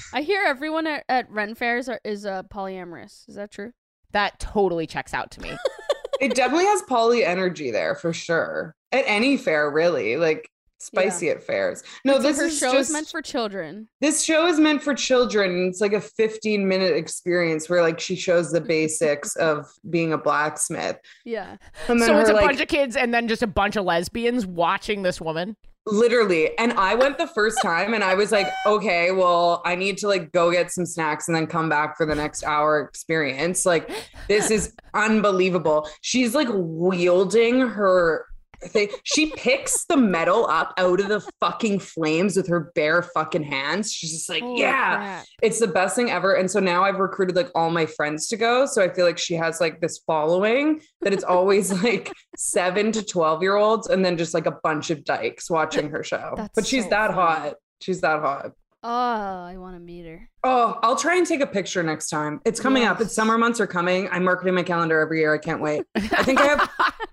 [0.13, 3.27] I hear everyone at, at Ren fairs are, is uh, polyamorous.
[3.29, 3.73] Is that true?
[4.11, 5.51] That totally checks out to me.
[6.19, 10.49] it definitely has poly energy there for sure at any fair really like
[10.79, 13.87] spicy at fairs no So this her is show just is meant for children.
[14.01, 18.15] this show is meant for children it's like a 15 minute experience where like she
[18.15, 21.57] shows the basics of being a blacksmith Yeah.
[21.87, 23.85] and then so it's a like, bunch of kids and then just a bunch of
[23.85, 25.55] lesbians watching this woman.
[25.87, 29.97] literally and i went the first time and i was like okay well i need
[29.99, 33.65] to like go get some snacks and then come back for the next hour experience
[33.65, 33.89] like
[34.27, 38.25] this is unbelievable she's like wielding her
[38.69, 43.43] thing she picks the metal up out of the fucking flames with her bare fucking
[43.43, 43.91] hands.
[43.91, 45.25] She's just like Holy yeah crap.
[45.41, 46.33] it's the best thing ever.
[46.35, 48.65] And so now i've recruited like all my friends to go.
[48.65, 53.03] So i feel like she has like this following that it's always like 7 to
[53.03, 56.33] 12 year olds and then just like a bunch of dykes watching her show.
[56.35, 57.21] That's but she's so that funny.
[57.21, 57.53] hot.
[57.81, 58.51] She's that hot
[58.87, 60.29] Oh, I want to meet her.
[60.43, 62.39] oh i'll try and take a picture next time.
[62.45, 63.01] It's coming up.
[63.01, 64.07] It's summer months are coming.
[64.11, 65.33] I'm marketing my calendar every year.
[65.33, 65.83] I can't wait.
[65.95, 66.69] I think i have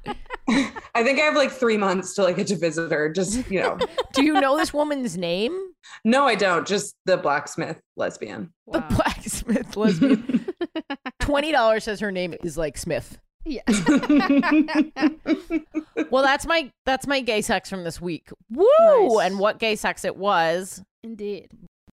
[0.95, 3.09] i think i have like three months to like get to visit her.
[3.09, 3.79] Just you know.
[4.13, 5.59] Do you know this woman's name?
[6.05, 6.67] no i don't.
[6.67, 8.53] Just the blacksmith lesbian.
[8.71, 10.45] The blacksmith lesbian.
[11.21, 13.19] Twenty dollars says her name is like Smith.
[13.45, 13.63] Yeah.
[16.13, 18.29] Well, that's my that's my gay sex from this week.
[18.51, 18.67] Woo!
[18.79, 19.27] Nice.
[19.27, 20.83] And what gay sex it was.
[21.03, 21.49] Indeed.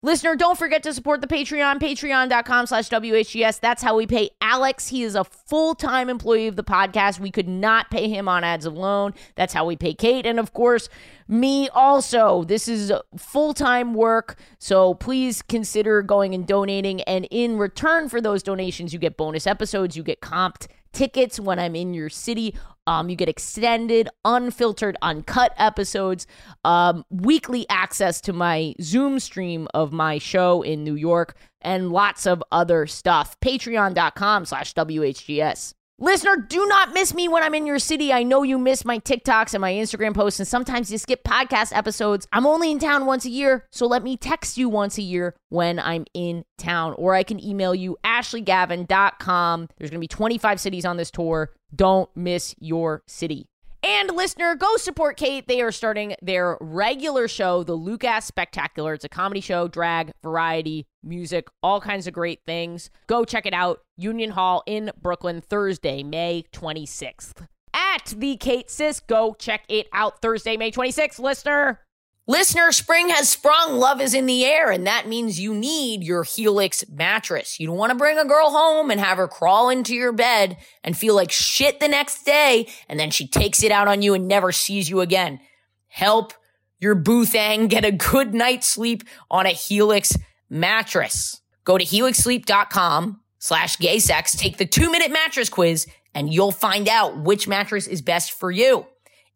[0.03, 3.59] Listener, don't forget to support the Patreon, patreon.com slash WHGS.
[3.59, 4.89] That's how we pay Alex.
[4.89, 7.19] He is a full-time employee of the podcast.
[7.19, 9.13] We could not pay him on ads alone.
[9.35, 10.25] That's how we pay Kate.
[10.25, 10.89] And of course,
[11.29, 12.43] me also.
[12.43, 14.35] This is full-time work.
[14.59, 17.01] So please consider going and donating.
[17.03, 21.59] And in return for those donations, you get bonus episodes, you get comped tickets when
[21.59, 22.55] I'm in your city.
[22.85, 26.27] Um, you get extended, unfiltered, uncut episodes,
[26.65, 32.25] um, weekly access to my Zoom stream of my show in New York, and lots
[32.25, 33.39] of other stuff.
[33.39, 35.73] Patreon.com slash WHGS.
[35.99, 38.11] Listener, do not miss me when I'm in your city.
[38.11, 41.75] I know you miss my TikToks and my Instagram posts, and sometimes you skip podcast
[41.75, 42.27] episodes.
[42.33, 45.35] I'm only in town once a year, so let me text you once a year
[45.49, 49.69] when I'm in town, or I can email you ashleygavin.com.
[49.77, 51.51] There's going to be 25 cities on this tour.
[51.75, 53.47] Don't miss your city.
[53.85, 55.45] And listener, go support Kate.
[55.45, 58.93] They are starting their regular show, the Lucas Spectacular.
[58.93, 62.89] It's a comedy show, drag, variety, music, all kinds of great things.
[63.07, 63.81] Go check it out.
[63.97, 67.45] Union Hall in Brooklyn, Thursday, May 26th.
[67.73, 71.81] At the Kate Sisk, go check it out Thursday, May 26th, listener.
[72.25, 73.77] Listener, spring has sprung.
[73.77, 77.59] Love is in the air, and that means you need your Helix mattress.
[77.59, 80.55] You don't want to bring a girl home and have her crawl into your bed
[80.85, 84.13] and feel like shit the next day, and then she takes it out on you
[84.13, 85.41] and never sees you again.
[85.89, 86.31] Help
[86.79, 90.17] your boo thang get a good night's sleep on a Helix
[90.49, 91.41] mattress.
[91.65, 96.87] Go to helixsleep.com slash gay sex, take the two minute mattress quiz, and you'll find
[96.87, 98.85] out which mattress is best for you.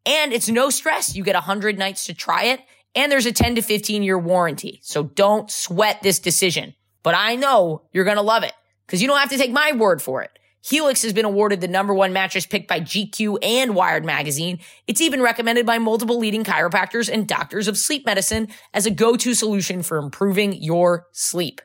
[0.05, 1.17] And it's no stress.
[1.17, 2.61] You get 100 nights to try it,
[2.97, 4.79] and there's a 10 to 15 year warranty.
[4.83, 6.73] So don't sweat this decision.
[7.03, 8.53] But I know you're going to love it
[8.85, 10.31] because you don't have to take my word for it.
[10.61, 14.59] Helix has been awarded the number one mattress picked by GQ and Wired Magazine.
[14.87, 19.33] It's even recommended by multiple leading chiropractors and doctors of sleep medicine as a go-to
[19.33, 21.61] solution for improving your sleep.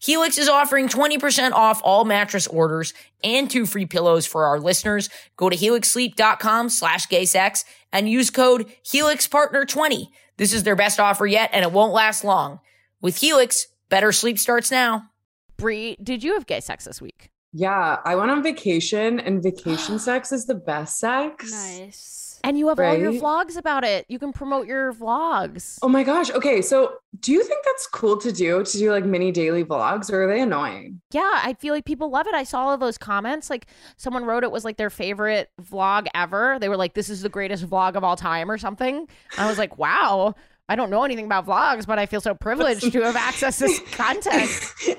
[0.00, 5.08] Helix is offering 20% off all mattress orders and two free pillows for our listeners.
[5.36, 10.08] Go to helixsleep.com slash gaysex and use code HelixPartner20.
[10.36, 12.60] This is their best offer yet and it won't last long.
[13.00, 15.10] With Helix, better sleep starts now.
[15.56, 17.30] Brie, did you have gay sex this week?
[17.52, 21.50] Yeah, I went on vacation and vacation sex is the best sex.
[21.50, 22.17] Nice.
[22.44, 24.06] And you have all your vlogs about it.
[24.08, 25.78] You can promote your vlogs.
[25.82, 26.30] Oh my gosh.
[26.30, 26.62] Okay.
[26.62, 30.24] So do you think that's cool to do to do like mini daily vlogs or
[30.24, 31.00] are they annoying?
[31.10, 32.34] Yeah, I feel like people love it.
[32.34, 33.50] I saw all of those comments.
[33.50, 33.66] Like
[33.96, 36.58] someone wrote it was like their favorite vlog ever.
[36.60, 39.08] They were like, "This is the greatest vlog of all time" or something.
[39.36, 40.34] I was like, "Wow."
[40.70, 43.64] I don't know anything about vlogs, but I feel so privileged to have access to
[43.68, 44.50] this content.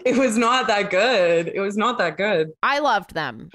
[0.03, 1.47] it was not that good.
[1.47, 2.53] It was not that good.
[2.63, 3.51] I loved them.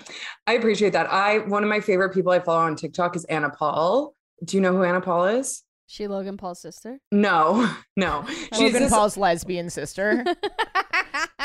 [0.47, 1.11] I appreciate that.
[1.11, 4.15] I one of my favorite people I follow on TikTok is Anna Paul.
[4.45, 5.63] Do you know who Anna Paul is?
[5.87, 6.99] She Logan Paul's sister.
[7.13, 8.25] No, no.
[8.29, 10.25] She's Logan this- Paul's lesbian sister.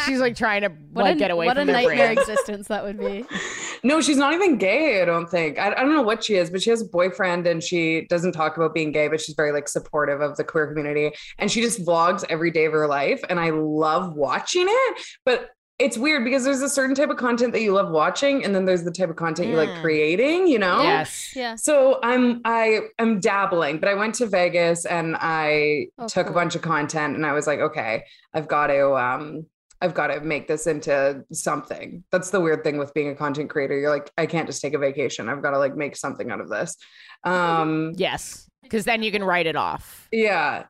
[0.05, 2.19] She's like trying to What like a, get away what from a nightmare brand.
[2.19, 3.25] existence that would be.
[3.81, 5.57] No, she's not even gay, I don't think.
[5.57, 8.33] I, I don't know what she is, but she has a boyfriend and she doesn't
[8.33, 11.13] talk about being gay, but she's very like supportive of the queer community.
[11.37, 13.21] And she just vlogs every day of her life.
[13.29, 15.01] And I love watching it.
[15.23, 18.53] But it's weird because there's a certain type of content that you love watching, and
[18.53, 19.81] then there's the type of content you like Mm.
[19.81, 20.81] creating, you know?
[20.83, 21.33] Yes.
[21.35, 21.55] Yeah.
[21.55, 26.35] So I'm I am dabbling, but I went to Vegas and I Oh, took cool.
[26.35, 28.03] a bunch of content and I was like, okay,
[28.33, 29.45] I've got to um
[29.81, 32.03] I've got to make this into something.
[32.11, 33.79] That's the weird thing with being a content creator.
[33.79, 35.29] You're like, I can't just take a vacation.
[35.29, 36.75] I've got to like make something out of this.
[37.23, 38.49] Um Yes.
[38.61, 40.07] Because then you can write it off.
[40.11, 40.65] yeah.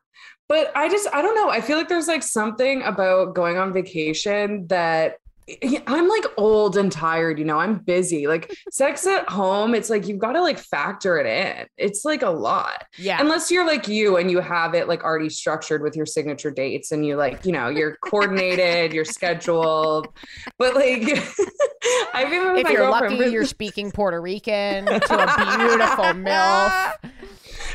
[0.50, 1.48] But I just I don't know.
[1.48, 5.18] I feel like there's like something about going on vacation that
[5.86, 7.60] I'm like old and tired, you know.
[7.60, 8.26] I'm busy.
[8.26, 11.68] Like sex at home, it's like you've got to like factor it in.
[11.76, 12.84] It's like a lot.
[12.98, 13.20] Yeah.
[13.20, 16.90] Unless you're like you and you have it like already structured with your signature dates
[16.90, 20.08] and you like, you know, you're coordinated, you're scheduled.
[20.58, 21.02] But like
[22.12, 26.94] I've if you're lucky, you're speaking Puerto Rican to a beautiful MILF.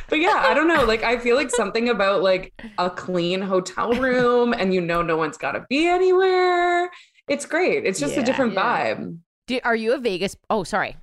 [0.10, 0.84] But yeah, I don't know.
[0.86, 5.18] Like I feel like something about like a clean hotel room and you know no
[5.18, 6.90] one's gotta be anywhere.
[7.28, 7.86] It's great.
[7.86, 8.22] It's just Yeah.
[8.22, 8.96] a different Yeah.
[8.96, 9.18] vibe.
[9.48, 10.36] Do, are you a Vegas?
[10.50, 10.96] Oh, sorry.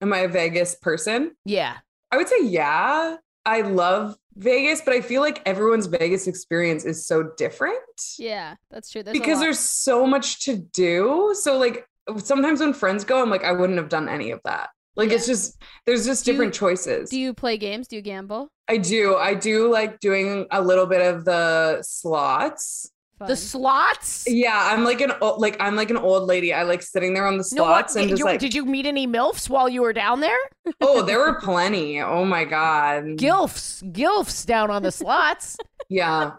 [0.00, 1.32] Am I a Vegas person?
[1.44, 1.76] Yeah.
[2.10, 3.16] I would say yeah.
[3.44, 7.78] I love Vegas, but I feel like everyone's Vegas experience is so different.
[8.18, 9.02] Yeah, that's true.
[9.02, 11.34] There's because there's so much to do.
[11.40, 11.86] So like
[12.18, 14.70] sometimes when friends go, I'm like, I wouldn't have done any of that.
[14.96, 17.10] Like it's just there's just Do you- different choices.
[17.10, 17.86] Do you play games?
[17.88, 18.48] Do you gamble?
[18.68, 19.16] I do.
[19.16, 22.90] I do like doing a little bit of the slots.
[23.18, 23.28] Fun.
[23.28, 24.24] The slots?
[24.26, 26.52] Yeah, I'm like an old, like I'm like an old lady.
[26.52, 28.64] I like sitting there on the No, what- slots and just you- like did you
[28.66, 30.36] meet any MILFs while you were down there?
[30.82, 32.00] oh, there were plenty.
[32.00, 33.04] Oh my god.
[33.16, 33.82] Gilfs.
[33.92, 35.56] Gilfs down on the slots.
[35.88, 36.32] Yeah.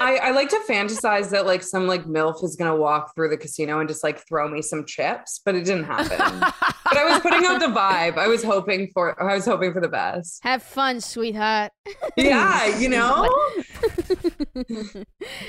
[0.00, 3.36] I, I like to fantasize that like some like MILF is gonna walk through the
[3.36, 6.18] casino and just like throw me some chips, but it didn't happen.
[6.38, 8.18] but I was putting out the vibe.
[8.18, 10.40] I was hoping for I was hoping for the best.
[10.42, 11.72] Have fun, sweetheart.
[12.16, 13.28] Yeah, you know?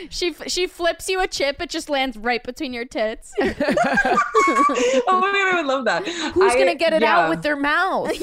[0.09, 1.61] she she flips you a chip.
[1.61, 3.31] It just lands right between your tits.
[3.41, 3.45] oh
[5.07, 6.07] my god, I would love that.
[6.07, 7.17] Who's I- going to get it yeah.
[7.17, 8.11] out with their mouth?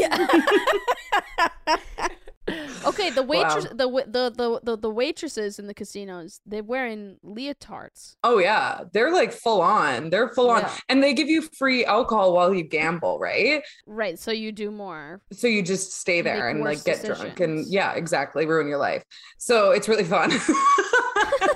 [2.84, 3.70] Okay, the waitress, Wow.
[3.74, 8.14] the, the the the the waitresses in the casinos, they're wearing leotards.
[8.22, 10.10] Oh yeah, they're like full on.
[10.10, 13.62] They're full on, and they give you free alcohol while you gamble, right?
[13.86, 15.20] Right, so you do more.
[15.32, 19.02] So you just stay there and like get drunk and yeah, exactly, ruin your life.
[19.38, 20.30] So it's really fun.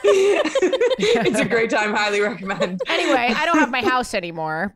[1.26, 1.94] it's a great time.
[1.94, 2.80] Highly recommend.
[2.90, 4.74] Anyway, I don't have my house anymore.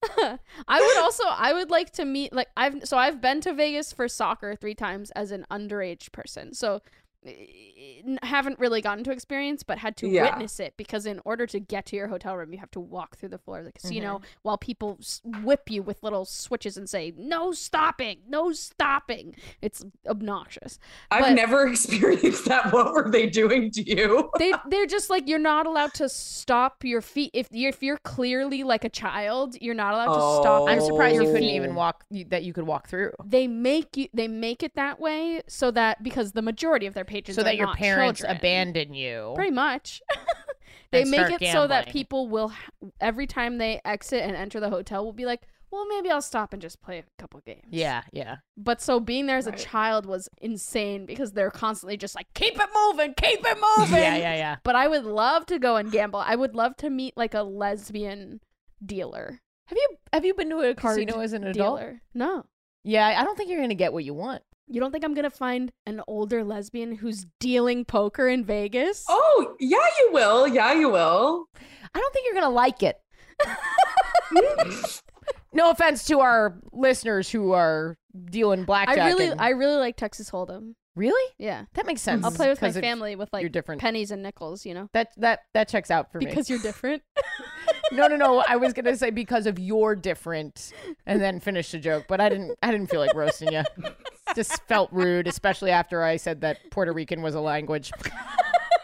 [0.68, 3.92] I would also I would like to meet like I've so I've been to Vegas
[3.92, 6.54] for soccer 3 times as an underage person.
[6.54, 6.80] So
[8.22, 10.24] haven't really gotten to experience but had to Yeah.
[10.30, 13.16] witness it because in order to get to your hotel room you have to walk
[13.16, 14.24] through the floor of the casino Mm-hmm.
[14.42, 14.98] while people
[15.42, 20.78] whip you with little switches and say no stopping no stopping it's obnoxious
[21.10, 22.72] I've But- never experienced that.
[22.72, 24.30] What were they doing to you?
[24.38, 27.98] they they're just like you're not allowed to stop your feet if you're if you're
[27.98, 31.54] clearly like a child you're not allowed to stop I'm surprised you couldn't feet.
[31.54, 33.12] even walk, that you could walk through.
[33.24, 37.04] they make you they make it that way so that because the majority of their
[37.14, 38.36] patrons So are that your not parents children.
[38.36, 39.32] abandon you.
[39.34, 40.02] pretty much
[40.90, 42.52] they make start it so that people will
[43.00, 46.52] every time they exit and enter the hotel will be like well maybe i'll stop
[46.52, 48.36] and just play a couple games Yeah, yeah.
[48.56, 49.58] but so being there as Right.
[49.60, 53.96] a child was insane because they're constantly just like keep it moving keep it moving
[53.98, 54.56] Yeah, yeah, yeah.
[54.62, 57.42] but i would love to go and gamble i would love to meet like a
[57.42, 58.40] lesbian
[58.84, 61.78] dealer Have you have you been to a card casino as an adult?
[61.80, 62.02] dealer.
[62.14, 62.44] No.
[62.86, 64.42] Yeah, I don't think you're gonna get what you want.
[64.66, 69.04] You don't think I'm gonna find an older lesbian who's dealing poker in Vegas?
[69.08, 70.48] Oh, yeah, you will.
[70.48, 71.46] Yeah, you will.
[71.94, 72.96] I don't think you're gonna like it.
[75.52, 77.96] no offense to our listeners who are
[78.30, 78.98] dealing blackjack.
[78.98, 80.74] I really, and- I really like Texas Hold'em.
[80.96, 82.24] really Yeah, that makes sense.
[82.24, 83.80] I'll play with my family with like you're different.
[83.80, 84.64] pennies and nickels.
[84.64, 86.26] You know, That that that checks out for me.
[86.26, 87.02] because you're different.
[87.94, 88.44] no, no, no.
[88.46, 90.72] I was gonna say because of you're different,
[91.06, 92.58] and then finish the joke, but I didn't.
[92.62, 93.62] I didn't feel like roasting you.
[94.34, 97.92] Just felt rude, especially after I said that Puerto Rican was a language.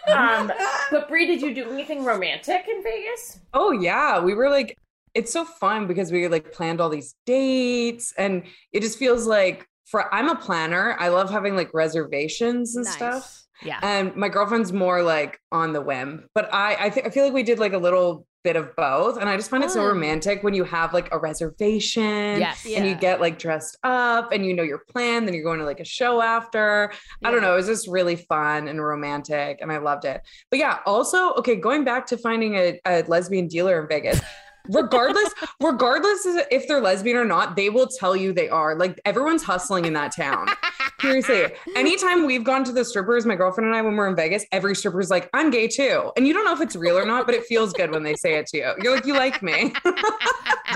[0.08, 0.52] Um,
[0.90, 3.40] but Brie, did you do anything romantic in Vegas?
[3.54, 4.76] Oh yeah, we were like
[5.14, 9.66] it's so fun because we like planned all these dates and it just feels like
[9.86, 10.96] for I'm a planner.
[10.98, 13.42] I love having like reservations and stuff.
[13.62, 13.78] Yeah.
[13.82, 16.28] And my girlfriend's more like on the whim.
[16.34, 19.18] But I I think I feel like we did like a little bit of both
[19.18, 19.86] and I just find it so oh.
[19.86, 22.64] romantic when you have like a reservation Yes.
[22.66, 25.66] and you get like dressed up and you know your plan then you're going to
[25.66, 27.52] like a show after I don't know.
[27.52, 30.22] It was just really fun and romantic, and I loved it.
[30.50, 34.20] But yeah, also, okay, going back to finding a, a lesbian dealer in Vegas.
[34.72, 38.76] Regardless, regardless if they're lesbian or not, they will tell you they are.
[38.76, 40.48] Like everyone's hustling in that town.
[41.00, 41.46] Seriously,
[41.76, 44.74] anytime we've gone to the strippers, my girlfriend and I, when we're in Vegas, every
[44.76, 47.34] stripper's like, "I'm gay too," and you don't know if it's real or not, but
[47.34, 48.72] it feels good when they say it to you.
[48.82, 49.72] You're like, "You like me."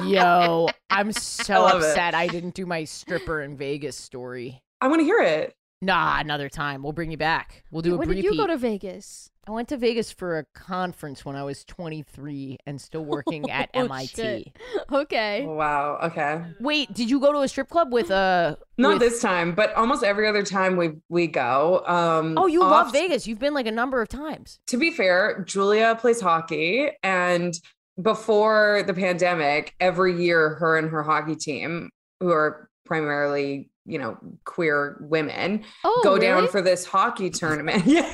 [0.05, 1.75] Yo, I'm so it.
[1.75, 4.63] upset I didn't do my stripper in Vegas story.
[4.81, 5.55] I want to hear it.
[5.85, 6.83] Nah, another time.
[6.83, 7.65] We'll bring you back.
[7.71, 9.31] We'll do a when did you go to Vegas?
[9.47, 13.69] I went to Vegas for a conference when I was 23 and still working at
[13.75, 14.07] Oh, MIT.
[14.17, 14.57] shit.
[14.91, 15.45] Okay.
[15.45, 15.99] Wow.
[16.05, 16.41] Okay.
[16.61, 19.75] Wait, did you go to a strip club with uh Not with- this time, but
[19.75, 21.83] almost every other time we we go.
[21.87, 23.27] Um, Oh, you love Vegas.
[23.27, 24.61] You've been like a number of times.
[24.69, 26.89] to be fair, Julia plays hockey.
[27.03, 27.53] And
[28.01, 34.17] before the pandemic, every year, her and her hockey team, who are primarily, you know,
[34.45, 37.85] queer women, Oh, go down for this hockey tournament.
[37.85, 38.05] did,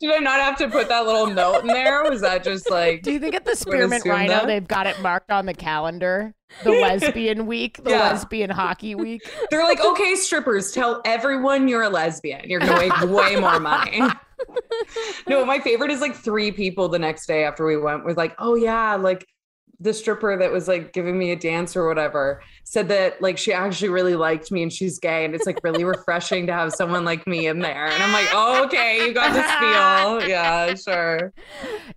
[0.00, 2.04] did I not have to put that little note in there?
[2.04, 4.46] Was that just like, Do you think at the Spearmint Rhino that.
[4.46, 6.34] they've got it marked on the calendar?
[6.62, 8.10] The lesbian week, the Yeah.
[8.12, 9.28] lesbian hockey week.
[9.50, 12.48] they're like, okay, strippers, tell everyone you're a lesbian.
[12.48, 14.00] You're going to make way more money.
[15.28, 18.34] no, my favorite is like three people the next day after we went was like,
[18.38, 19.26] oh yeah, like
[19.80, 23.52] the stripper that was like giving me a dance or whatever said that like she
[23.52, 27.04] actually really liked me and she's gay and it's like really refreshing to have someone
[27.04, 27.86] like me in there.
[27.86, 29.42] And I'm like, oh, okay, you got the
[30.20, 31.32] feel Yeah, sure.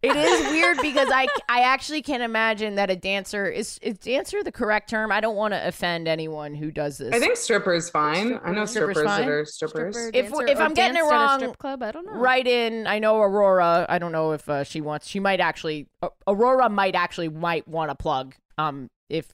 [0.01, 4.43] It is weird because I I actually can't imagine that a dancer is is dancer
[4.43, 5.11] the correct term.
[5.11, 7.13] I don't want to offend anyone who does this.
[7.13, 8.39] I think strippers fine.
[8.43, 9.95] I know Strippers strippers that are strippers.
[9.97, 11.91] Stripper, If- dancer, if or I'm getting it danced at a wrong, strip club, I
[11.91, 12.13] don't know.
[12.13, 15.87] right in i know aurora i don't know if uh, she wants she might actually
[16.27, 19.27] aurora might actually might want to plug um if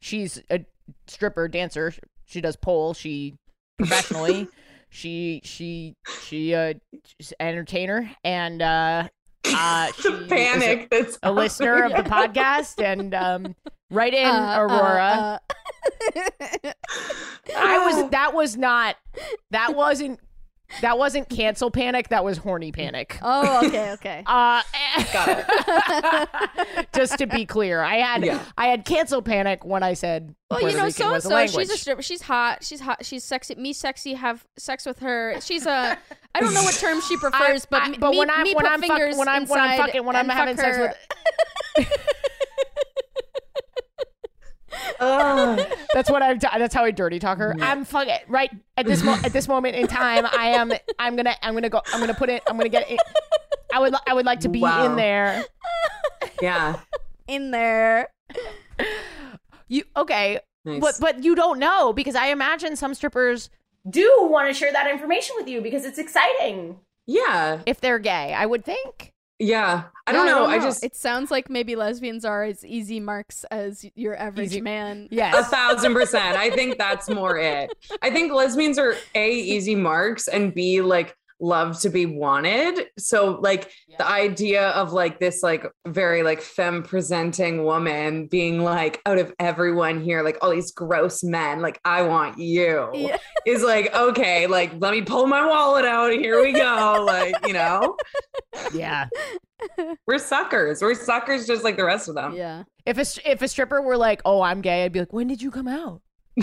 [0.00, 0.64] she's a
[1.06, 1.92] stripper dancer
[2.26, 3.34] she does pole she
[3.78, 4.48] professionally
[4.90, 6.74] she she she uh
[7.04, 9.08] she's an entertainer and uh
[9.54, 13.54] uh she the is panic that's a, a listener of the podcast and um
[13.90, 15.40] right in Uh, uh, aurora.
[16.64, 16.72] uh,
[17.56, 18.96] i was that was not
[19.50, 20.18] that wasn't
[20.80, 24.22] that wasn't cancel panic that was horny panic oh, okay, okay.
[24.26, 24.62] uh,
[25.12, 28.42] Got just to be clear, I had Yeah.
[28.56, 31.58] I had cancel panic when I said Well, Puerto you know, Rican so and so,
[31.60, 32.02] she's a stripper.
[32.02, 32.64] She's hot.
[32.64, 33.04] She's hot.
[33.04, 33.54] She's sexy.
[33.56, 34.14] Me sexy.
[34.14, 35.40] Have sex with her.
[35.40, 35.98] She's a.
[36.34, 38.66] I don't know what term she prefers, but I- but me, when I'm me when
[38.66, 40.96] I'm fuck- when I'm when I'm fucking when I'm and having fuck sex with
[41.78, 41.86] Ugh.
[45.94, 46.38] that's what I'm.
[46.38, 47.54] T- that's how I dirty talk her.
[47.60, 50.26] I'm fuck it right at this mo- at this moment in time.
[50.26, 50.72] I am.
[50.98, 51.34] I'm gonna.
[51.42, 51.82] I'm gonna go.
[51.92, 52.42] I'm gonna put it.
[52.48, 53.00] I'm gonna get it.
[53.72, 53.92] I would.
[53.92, 54.86] li- I would like to be Wow.
[54.86, 55.44] in there.
[56.40, 56.80] yeah.
[57.28, 58.08] in there.
[59.68, 60.40] You okay?
[60.64, 60.80] Nice.
[60.80, 63.50] But but you don't know because I imagine some strippers
[63.88, 66.78] Do want to share that information with you because it's exciting.
[67.06, 67.60] yeah.
[67.66, 68.32] if they're gay.
[68.32, 69.12] I would think.
[69.38, 69.84] Yeah.
[70.06, 70.46] I don't Yeah, I know.
[70.46, 74.46] don't I just It sounds like maybe lesbians are as easy marks as your average
[74.52, 75.08] Easy- man.
[75.12, 76.36] a thousand percent.
[76.38, 77.70] I think that's more it.
[78.02, 82.86] I think lesbians are A, easy marks, and B, like love to be wanted.
[82.98, 89.00] So like the idea of like this like very like femme presenting woman being like
[89.06, 93.16] out of everyone here, like all these gross men, like I want you Yeah.
[93.46, 96.12] is like, okay, like let me pull my wallet out.
[96.12, 97.04] Here we go.
[97.06, 97.96] Like, you know,
[98.72, 99.06] yeah.
[100.06, 100.80] we're suckers.
[100.82, 102.34] We're suckers just like the rest of them.
[102.34, 102.64] Yeah.
[102.84, 105.42] If a if a stripper were like, "Oh, I'm gay," I'd be like, "When did
[105.42, 106.02] you come out?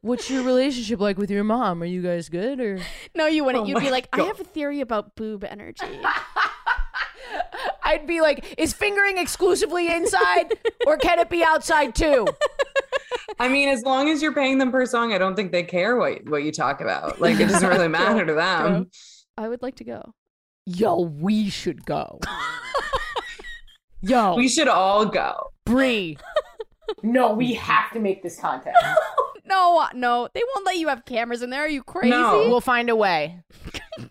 [0.00, 1.82] What's your relationship like with your mom?
[1.82, 2.78] Are you guys good or?"
[3.14, 3.64] No, you wouldn't.
[3.64, 5.86] Oh You'd be my like, I have a theory about boob energy.
[7.82, 10.52] I'd be like, is fingering exclusively inside
[10.86, 12.26] or can it be outside too?
[13.38, 15.96] I mean, as long as you're paying them per song, I don't think they care
[15.96, 17.20] what what you talk about.
[17.20, 18.90] Like it doesn't really matter to them.
[19.36, 20.14] I would like to go.
[20.66, 22.20] Yo, we should go.
[24.00, 25.50] Yo, We should all go.
[25.64, 26.18] Brie.
[27.02, 28.74] No, we have to make this content.
[29.48, 31.62] No, no, they won't let you have cameras in there.
[31.62, 32.10] Are you crazy?
[32.10, 32.48] No.
[32.48, 33.40] We'll find a way.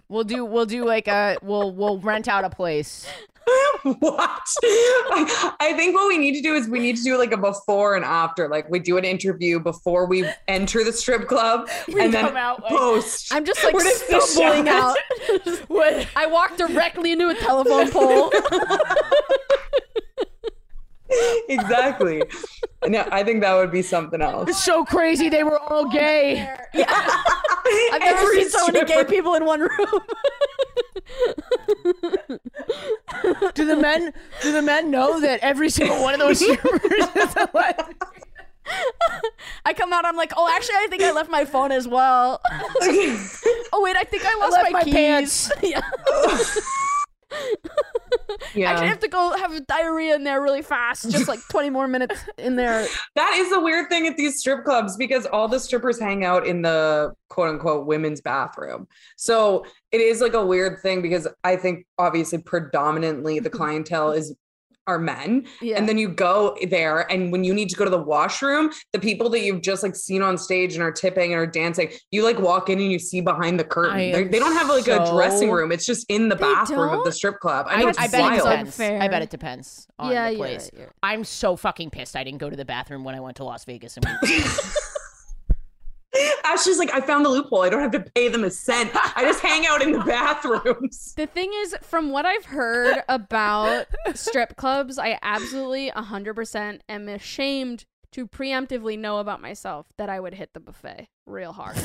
[0.10, 0.44] We'll do.
[0.44, 1.38] We'll do like a.
[1.42, 3.08] We'll we'll rent out a place.
[3.84, 4.42] what?
[4.64, 7.38] I, I think what we need to do is we need to do like a
[7.38, 8.50] before and after.
[8.50, 12.62] Like we do an interview before we enter the strip club, and then come out,
[12.62, 13.34] like- post.
[13.34, 14.98] I'm just like What is this stumbling out.
[16.16, 18.32] I walked directly into a telephone pole.
[21.49, 22.24] exactly.
[22.88, 24.49] No, I think that would be something else.
[24.49, 25.30] It's so crazy.
[25.30, 26.41] They were all gay.
[26.74, 29.70] I've never Every seen so many gay people in one room.
[33.55, 34.14] Do the men?
[34.41, 37.95] Do the men know that every single one of those strippers is a lesbian?
[39.66, 42.41] I come out, I'm like, oh, actually, I think I left my phone as well.
[42.51, 44.93] oh wait, I think I lost left my, my keys.
[44.93, 45.51] pants.
[45.64, 45.82] yeah.
[48.54, 48.72] Yeah.
[48.72, 51.10] Actually, I have to go have diarrhea in there really fast.
[51.10, 52.88] Just like 20 more minutes in there.
[53.16, 56.46] That is the weird thing at these strip clubs because all the strippers hang out
[56.46, 58.88] in the quote unquote women's bathroom.
[59.16, 64.36] So it is like a weird thing because I think obviously predominantly the clientele is
[64.88, 65.46] are men.
[65.62, 65.78] Yeah.
[65.78, 69.00] And then you go there and when you need to go to the washroom, the
[69.00, 72.24] people that you've just like seen on stage and are tipping and are dancing, you
[72.24, 73.98] like walk in and you see behind the curtain.
[74.12, 75.72] They're- They don't have like a dressing room.
[75.72, 77.68] It's just in the bathroom of the strip club.
[77.70, 78.36] I I, know I it's bet it wild.
[78.38, 78.80] depends.
[78.80, 79.02] Unfair.
[79.02, 80.70] I bet it depends on Yeah, the place.
[80.74, 82.16] you're- I'm so fucking pissed.
[82.16, 83.98] I didn't go to the bathroom when I went to Las Vegas.
[83.98, 84.06] And
[86.48, 87.64] Ashley's like, I found the loophole.
[87.64, 88.91] I don't have to pay them a cent.
[88.93, 91.14] I just hang out in the bathrooms.
[91.16, 97.86] The thing is, from what I've heard about strip clubs, I absolutely 100% am ashamed
[98.12, 101.78] to preemptively know about myself that I would hit the buffet real hard.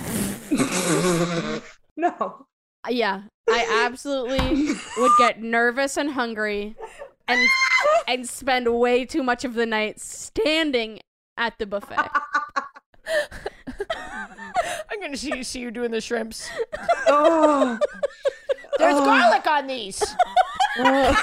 [1.96, 2.46] no.
[2.88, 6.74] Yeah, I absolutely would get nervous and hungry
[7.28, 7.48] and
[8.08, 11.00] and spend way too much of the night standing
[11.36, 12.10] at the buffet.
[14.90, 16.48] I'm gonna see you see you doing the shrimps.
[17.06, 17.78] Oh.
[18.78, 19.04] There's Oh.
[19.04, 20.02] garlic on these.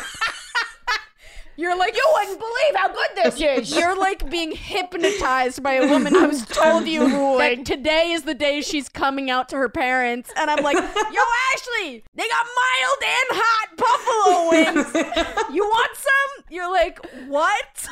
[1.58, 3.76] You're like You wouldn't believe how good this is.
[3.76, 7.00] You're like being hypnotized by a woman who's told you
[7.38, 10.32] that today is the day she's coming out to her parents.
[10.38, 10.82] And I'm like, yo,
[11.54, 14.50] Ashley, they got mild and hot buffalo
[14.86, 15.54] wings.
[15.54, 16.46] You want some?
[16.50, 17.88] You're like, what?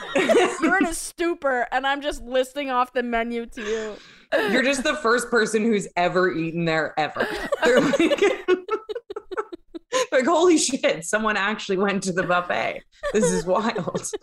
[0.62, 1.68] You're in a stupor.
[1.70, 3.96] And I'm just listing off the menu to you.
[4.34, 7.28] You're just the first person who's ever eaten there ever.
[7.64, 8.22] They're like,
[10.12, 12.82] like, holy shit, someone actually went to the buffet.
[13.14, 14.12] This is wild.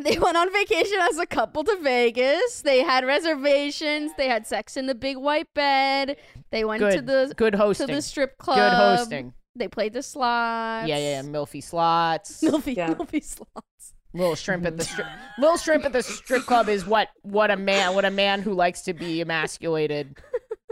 [0.00, 2.62] They went on vacation as a couple to Vegas.
[2.62, 4.10] They had reservations.
[4.16, 6.16] They had sex in the big white bed.
[6.50, 7.88] They went to the Good hosting.
[7.88, 8.56] to the strip club.
[8.56, 9.34] Good hosting.
[9.54, 10.88] They played the slots.
[10.88, 11.28] Yeah, yeah, yeah.
[11.28, 12.42] Milfy slots.
[12.42, 12.94] Milfy, Yeah.
[12.94, 13.66] milfy slots.
[14.14, 15.06] Little shrimp at the strip.
[15.38, 18.52] Little shrimp at the strip club is what what a man what a man who
[18.52, 20.16] likes to be emasculated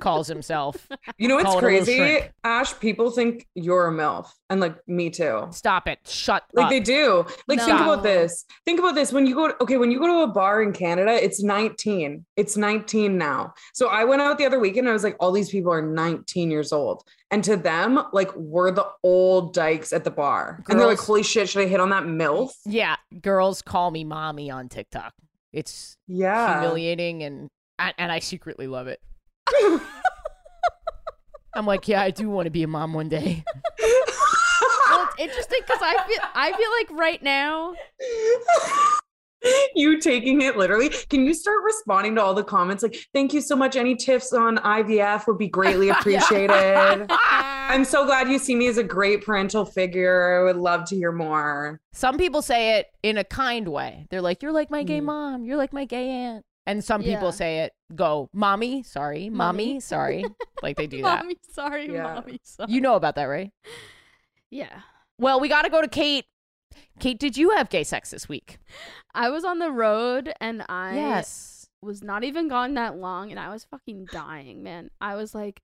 [0.01, 0.89] calls himself.
[1.19, 2.29] You know what's Call it a little crazy?
[2.45, 4.27] Ash, people think you're a MILF.
[4.49, 5.47] And like me too.
[5.53, 5.99] Stop it.
[6.07, 6.71] Shut Like up.
[6.71, 7.25] they do.
[7.47, 8.45] Like think about this.
[8.65, 9.13] Think about this.
[9.13, 12.25] When you go to, okay, when you go to a bar in Canada, it's 19.
[12.37, 13.55] It's 19 now.
[13.75, 15.83] So I went out the other weekend and I was like, all these people are
[15.83, 17.05] 19 years old.
[17.31, 20.65] And to them, like we're the old dykes at the bar.
[20.69, 22.51] And they're like, holy shit, should I hit on that MILF?
[22.65, 25.15] yeah, girls call me mommy on TikTok.
[25.53, 26.61] It's Yeah.
[26.61, 27.49] humiliating and
[27.99, 29.01] and I secretly love it.
[31.55, 33.45] I'm like, yeah, I do want to be a mom one day.
[34.91, 37.75] Well, it's interesting because I feel I feel like right now.
[39.75, 40.91] you taking it literally.
[41.09, 42.83] Can you start responding to all the comments?
[42.83, 43.77] Like, thank you so much.
[43.77, 47.07] Any tips on IVF would be greatly appreciated.
[47.09, 50.41] I'm so glad you see me as a great parental figure.
[50.41, 51.81] I would love to hear more.
[51.93, 54.07] Some people say it in a kind way.
[54.11, 55.05] They're like, "You're like my gay mm.
[55.05, 55.45] mom.
[55.45, 57.15] You're like my gay aunt." And some Yeah.
[57.17, 59.81] people say it, "Go, mommy, sorry, mommy, Mommy.
[59.81, 60.25] sorry."
[60.63, 61.25] like they do that.
[61.25, 62.03] Mommy, sorry, Yeah.
[62.15, 62.73] mommy, sorry.
[62.73, 63.53] You know about that, right?
[64.51, 64.81] yeah.
[65.19, 66.25] Well, we got to go to Kate.
[66.99, 68.59] Kate, did you have gay sex this week?
[69.15, 71.69] I was on the road and I yes.
[71.83, 74.91] was not even gone that long and I was fucking dying, man.
[75.01, 75.61] I was like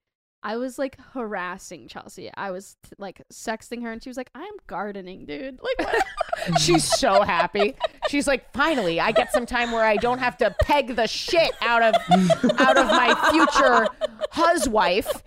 [0.47, 2.31] I was like harassing Chelsea.
[2.35, 5.59] I was like sexting her and she was like, I'm gardening, dude.
[5.79, 6.03] Like?
[6.59, 7.75] She's so happy.
[8.09, 11.51] She's like, finally, I get some time where I don't have to peg the shit
[11.61, 11.95] out of
[12.59, 13.87] out of my future
[14.31, 15.21] huswife.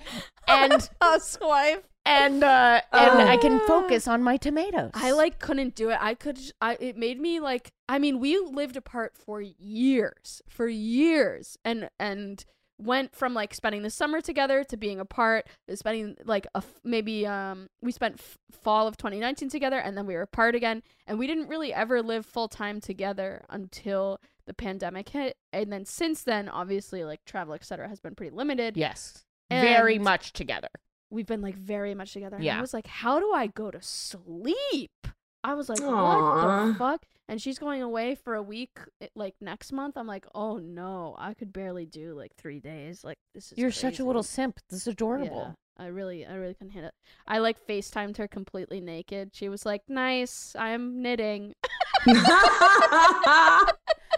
[0.48, 1.80] And housewife.
[2.06, 3.66] and uh, and I can Oh.
[3.66, 4.92] focus on my tomatoes.
[4.94, 5.98] I like couldn't do it.
[6.00, 6.38] I could.
[6.60, 7.72] I it made me like.
[7.88, 12.44] I mean, we lived apart for years, for years, and and
[12.80, 16.80] went from like spending the summer together to being apart, to spending like a f-
[16.84, 20.82] maybe um we spent f- fall of 2019 together, and then we were apart again,
[21.06, 25.84] and we didn't really ever live full time together until the pandemic hit, and then
[25.84, 28.76] since then, obviously, like travel, etc., has been pretty limited.
[28.76, 30.68] yes, very much together.
[31.10, 32.36] we've been like very much together.
[32.36, 35.06] And I was like, how do I go to sleep?
[35.42, 36.66] I was like, what Aw.
[36.66, 37.06] the fuck?
[37.28, 39.96] And she's going away for a week, eh, like next month.
[39.96, 43.04] I'm like, oh no, I could barely do like three days.
[43.04, 43.58] Like this is.
[43.58, 44.58] You're such a little simp.
[44.68, 45.56] This is adorable.
[45.78, 46.94] Yeah, I really, I really couldn't hit it.
[47.26, 49.30] I like FaceTimed her completely naked.
[49.32, 51.54] She was like, nice, I'm knitting.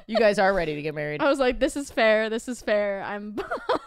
[0.06, 1.22] You guys are ready to get married.
[1.22, 2.28] I was like, this is fair.
[2.28, 3.02] This is fair.
[3.02, 3.36] I'm.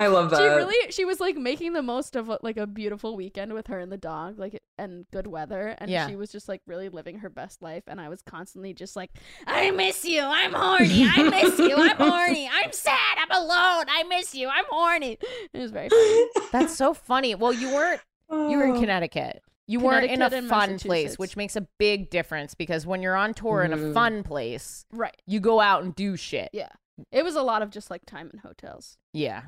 [0.00, 0.38] I love that.
[0.38, 3.78] she really she was like making the most of like a beautiful weekend with her
[3.78, 6.08] and the dog like and good weather and Yeah.
[6.08, 9.10] she was just like really living her best life and i was constantly just like
[9.46, 14.02] i miss you i'm horny i miss you i'm horny i'm sad i'm alone i
[14.08, 15.18] miss you i'm horny
[15.52, 17.34] it was very funny That's so funny.
[17.36, 18.00] Well, you weren't.
[18.30, 18.80] You were in Oh.
[18.80, 19.42] Connecticut.
[19.68, 23.34] You weren't in a fun place, which makes a big difference because when you're on
[23.34, 23.94] tour in a Mhm.
[23.94, 26.48] fun place, right you go out and do shit.
[26.52, 26.70] yeah
[27.12, 29.42] it was a lot of just like time in hotels Yeah.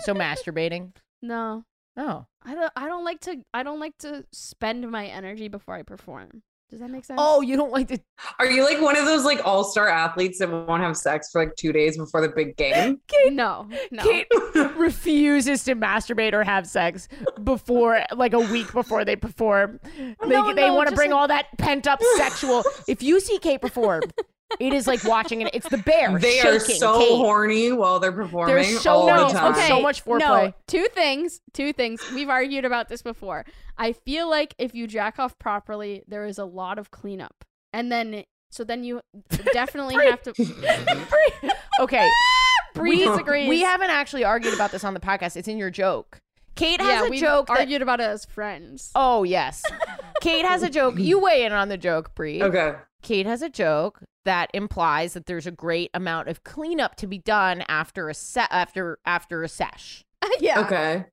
[0.00, 0.92] So masturbating.
[1.22, 1.64] no
[1.98, 2.26] Oh.
[2.44, 5.82] i don't i don't like to i don't like to spend my energy before i
[5.82, 8.00] perform does that make sense Oh, you don't like to.
[8.40, 11.40] Are you like one of those like all star athletes that won't have sex for
[11.44, 13.00] like two days before the big game?
[13.30, 14.26] no no Kate
[14.76, 17.06] refuses to masturbate or have sex
[17.44, 19.78] before, like a week before they perform.
[19.96, 22.64] They, No, they no, want to bring like- all that pent up sexual.
[22.88, 24.02] If you see Kate perform,
[24.60, 25.50] it is like watching it.
[25.54, 26.18] It's the bear.
[26.18, 27.08] They are so Kate.
[27.16, 29.52] horny while they're performing They're so all no, the time.
[29.52, 29.68] okay.
[29.68, 30.18] so much foreplay.
[30.20, 31.40] No, two things.
[31.52, 32.02] Two things.
[32.12, 33.44] We've argued about this before.
[33.76, 37.92] I feel like if you jack off properly, there is a lot of cleanup, and
[37.92, 39.00] then so then you
[39.52, 40.32] definitely have to.
[41.78, 42.10] Okay.
[42.74, 43.48] Bree we, disagrees.
[43.48, 45.36] we haven't actually argued about this on the podcast.
[45.36, 46.20] It's in your joke.
[46.54, 48.90] Kate has yeah, a we've joke that argued about it as friends.
[48.94, 49.62] Oh yes.
[50.22, 50.98] Kate has a joke.
[50.98, 52.42] You weigh in on the joke, Bree.
[52.42, 52.74] Okay.
[53.06, 57.18] Kate has a joke that implies that there's a great amount of cleanup to be
[57.18, 60.04] done after a set after after a sesh.
[60.40, 60.58] yeah.
[60.58, 61.04] Okay.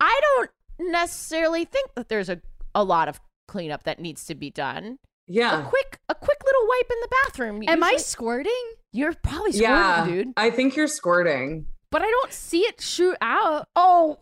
[0.00, 2.40] I don't necessarily think that there's a,
[2.74, 4.98] a lot of cleanup that needs to be done.
[5.28, 5.62] Yeah.
[5.62, 7.62] A quick a quick little wipe in the bathroom.
[7.68, 8.52] Am I squirting?
[8.92, 10.06] You're probably squirting, Yeah.
[10.06, 10.32] dude.
[10.36, 11.66] I think you're squirting.
[11.92, 13.68] But I don't see it shoot out.
[13.76, 14.18] Oh,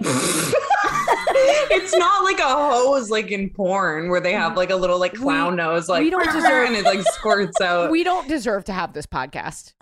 [1.72, 5.14] it's not like a hose like in porn where they have like a little like
[5.14, 7.90] clown nose like we don't deserve- and it like squirts out.
[7.92, 9.74] we don't deserve to have this podcast.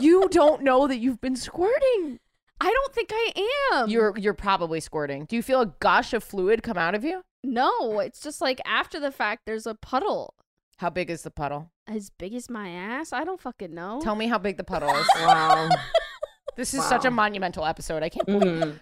[0.00, 2.18] you don't know that you've been squirting.
[2.60, 3.32] I don't think I
[3.74, 3.88] am.
[3.88, 5.24] You're you're probably squirting.
[5.26, 7.22] Do you feel a gush of fluid come out of you?
[7.44, 8.00] no.
[8.00, 10.34] It's just like after the fact, there's a puddle
[10.78, 11.70] How big is the puddle?
[11.86, 13.12] as big as my ass.
[13.14, 14.00] I don't fucking know.
[14.02, 15.06] Tell me how big the puddle is.
[15.16, 15.68] wow.
[16.56, 18.02] This is such a monumental episode.
[18.02, 18.80] I can't believe Mhm.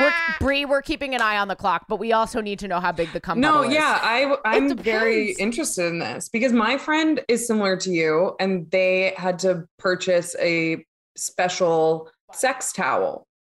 [0.00, 2.80] We're Bree, we're keeping an eye on the clock, but we also need to know
[2.80, 7.20] how big the cum No, yeah, I I'm very interested in this because my friend
[7.28, 10.84] is similar to you and they had to purchase a
[11.16, 13.26] special sex towel.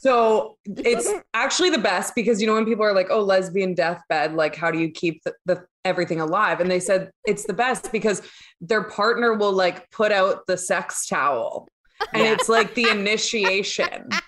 [0.00, 4.32] So it's actually the best because you know when people are like, "Oh, lesbian deathbed,"
[4.32, 6.58] like how do you keep the, the everything alive?
[6.60, 8.22] And they said it's the best because
[8.62, 11.68] their partner will like put out the sex towel,
[12.14, 14.08] and it's like the initiation.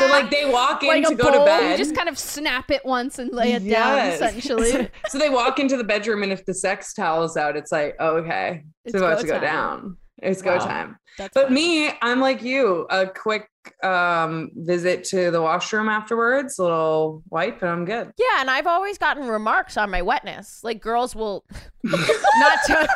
[0.00, 1.44] So like they walk in Like to go to bowl?
[1.46, 1.72] bed.
[1.72, 4.18] You just kind of snap it once and lay it Yes.
[4.18, 4.88] down, essentially.
[5.08, 8.16] so they walk into the bedroom, and if the sex towel's out, it's like, oh,
[8.16, 9.42] okay, it's, It's about go to go time.
[9.42, 9.96] down.
[10.22, 10.96] It's go time.
[11.18, 11.54] That's But fine.
[11.54, 13.48] me, I'm like you, a quick
[13.82, 18.10] um visit to the washroom afterwards, a little wipe, and I'm good.
[18.16, 20.60] Yeah, and I've always gotten remarks on my wetness.
[20.64, 21.44] Like girls will
[21.84, 22.88] not to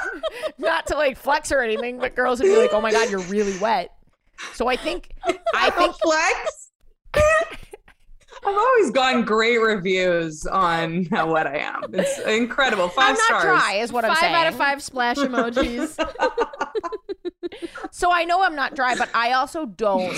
[0.59, 3.21] not to like flex or anything, but girls would be like, "Oh my god, you're
[3.21, 3.91] really wet."
[4.55, 5.11] So I think
[5.55, 6.71] I think flex.
[8.45, 11.83] I've always gotten great reviews on how wet I am.
[11.93, 12.89] It's incredible.
[12.89, 13.43] 5 I'm not stars.
[13.45, 14.35] dry, is what I'm five saying.
[14.35, 15.97] out of five splash emojis.
[17.91, 20.17] So I know I'm not dry, but I also don't.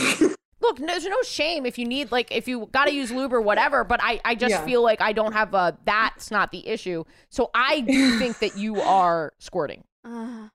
[0.60, 3.40] Look, there's no shame if you need like if you got to use lube or
[3.40, 3.82] whatever.
[3.84, 4.64] But I I just Yeah.
[4.64, 5.76] feel like I don't have a.
[5.84, 7.04] That's not the issue.
[7.30, 9.84] So I do think that you are squirting.
[10.04, 10.48] Uh,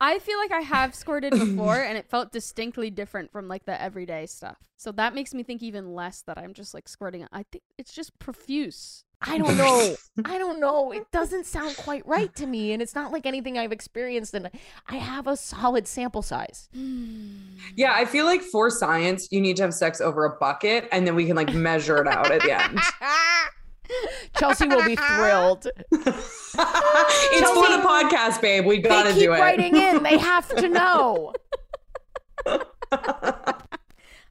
[0.00, 3.80] I feel like I have squirted before and it felt distinctly different from like the
[3.80, 4.58] everyday stuff.
[4.76, 7.26] So that makes me think even less that I'm just like squirting.
[7.32, 9.04] I think it's just profuse.
[9.24, 9.94] I don't know.
[10.24, 10.90] I don't know.
[10.92, 14.34] It doesn't sound quite right to me, and it's not like anything I've experienced.
[14.34, 14.50] And
[14.88, 16.68] I have a solid sample size.
[16.76, 17.58] Mm.
[17.76, 21.06] Yeah, I feel like for science, you need to have sex over a bucket and
[21.06, 22.80] then we can like measure it out at the end.
[24.38, 25.66] Chelsea will be thrilled.
[25.92, 28.66] it's for the podcast, babe.
[28.66, 29.18] We gotta do it.
[29.18, 30.02] They keep writing in.
[30.02, 31.32] They have to know.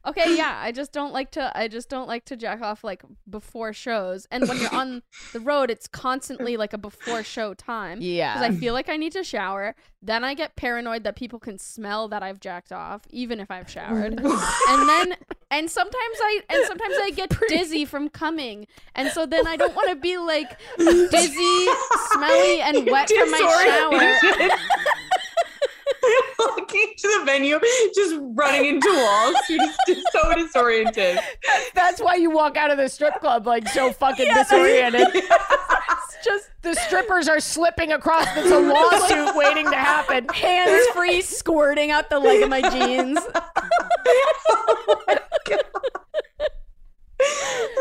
[0.05, 3.03] Okay, yeah, I just don't like to I just don't like to jack off like
[3.29, 4.27] before shows.
[4.31, 7.99] And when you're on the road, it's constantly like a before show time.
[8.01, 8.33] Yeah.
[8.33, 9.75] Because I feel like I need to shower.
[10.01, 13.69] Then I get paranoid that people can smell that I've jacked off, even if I've
[13.69, 14.19] showered.
[14.69, 15.15] and then
[15.51, 18.65] and sometimes I and sometimes I get dizzy from coming.
[18.95, 21.67] And so then I don't want to be like dizzy,
[22.13, 23.37] smelly, and wet from my
[23.89, 24.49] shower.
[26.71, 26.81] Disoriented.
[26.83, 27.59] Walking to the venue,
[27.95, 29.35] just running into walls.
[29.49, 31.19] You're just, just so disoriented.
[31.73, 35.07] That's why you walk out of the strip club like so fucking disoriented.
[36.13, 38.25] It's just The strippers are slipping across.
[38.35, 40.27] There's a lawsuit waiting to happen.
[40.29, 43.17] hands free squirting out the leg of my jeans.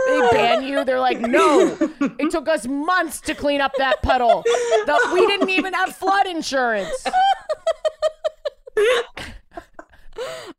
[0.07, 0.84] They ban you.
[0.84, 1.76] They're like, no.
[2.18, 4.43] It took us months to clean up that puddle.
[4.45, 7.05] The- we didn't even have flood insurance.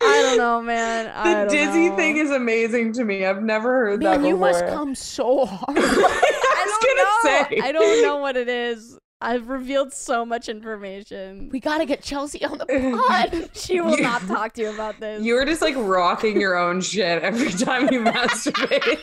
[0.03, 1.11] I don't know, man.
[1.13, 1.95] I The don't dizzy know.
[1.95, 3.25] thing is amazing to me.
[3.25, 5.77] I've never heard that Man, you must come so hard.
[5.77, 7.59] I was gonna say.
[7.61, 8.97] I don't know what it is.
[9.23, 11.49] I've revealed so much information.
[11.51, 13.51] We gotta get Chelsea on the pod.
[13.55, 15.21] She will not talk to you about this.
[15.23, 18.99] You were just like rocking your own shit every time you masturbate.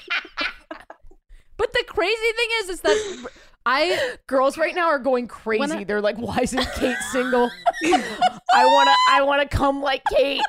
[1.56, 3.26] but the crazy thing is, is that
[3.70, 5.60] I Girls right now are going crazy.
[5.60, 7.50] When I- They're like, why isn't Kate single?
[7.84, 10.40] I wanna I wanna come like Kate.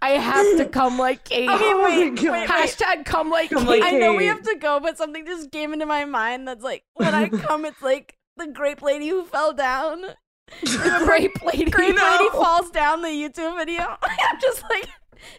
[0.00, 1.48] I have to come like Kate.
[1.50, 2.46] Oh my God.
[2.48, 3.80] Hashtag come like Come Kate.
[3.80, 6.62] like I know we have to go, but something just came into my mind that's
[6.62, 10.04] like when I come, it's like the grape lady who fell down.
[10.60, 11.70] The grape lady.
[11.70, 12.10] Grape No.
[12.10, 13.96] lady falls down the YouTube video.
[14.02, 14.86] I'm just like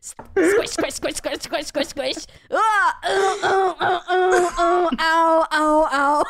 [0.01, 2.25] squish, squish, squish, squish, squish, squish, squish.
[2.51, 6.23] Ah, oh, oh, oh, oh, oh, ow, ow, ow.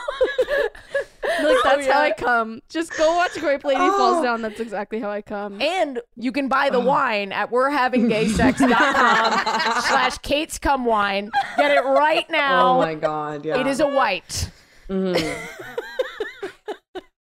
[1.43, 2.61] like that's how I come.
[2.69, 4.41] Just go watch Grape Lady falls down.
[4.41, 5.61] That's exactly how I come.
[5.61, 8.61] And you can buy the wine at we're having gaysex.com
[9.83, 11.31] slash Kate's come wine.
[11.57, 12.75] Get it right now.
[12.75, 13.59] Oh my god, yeah.
[13.59, 14.49] It is a white.
[14.89, 15.15] Mhm.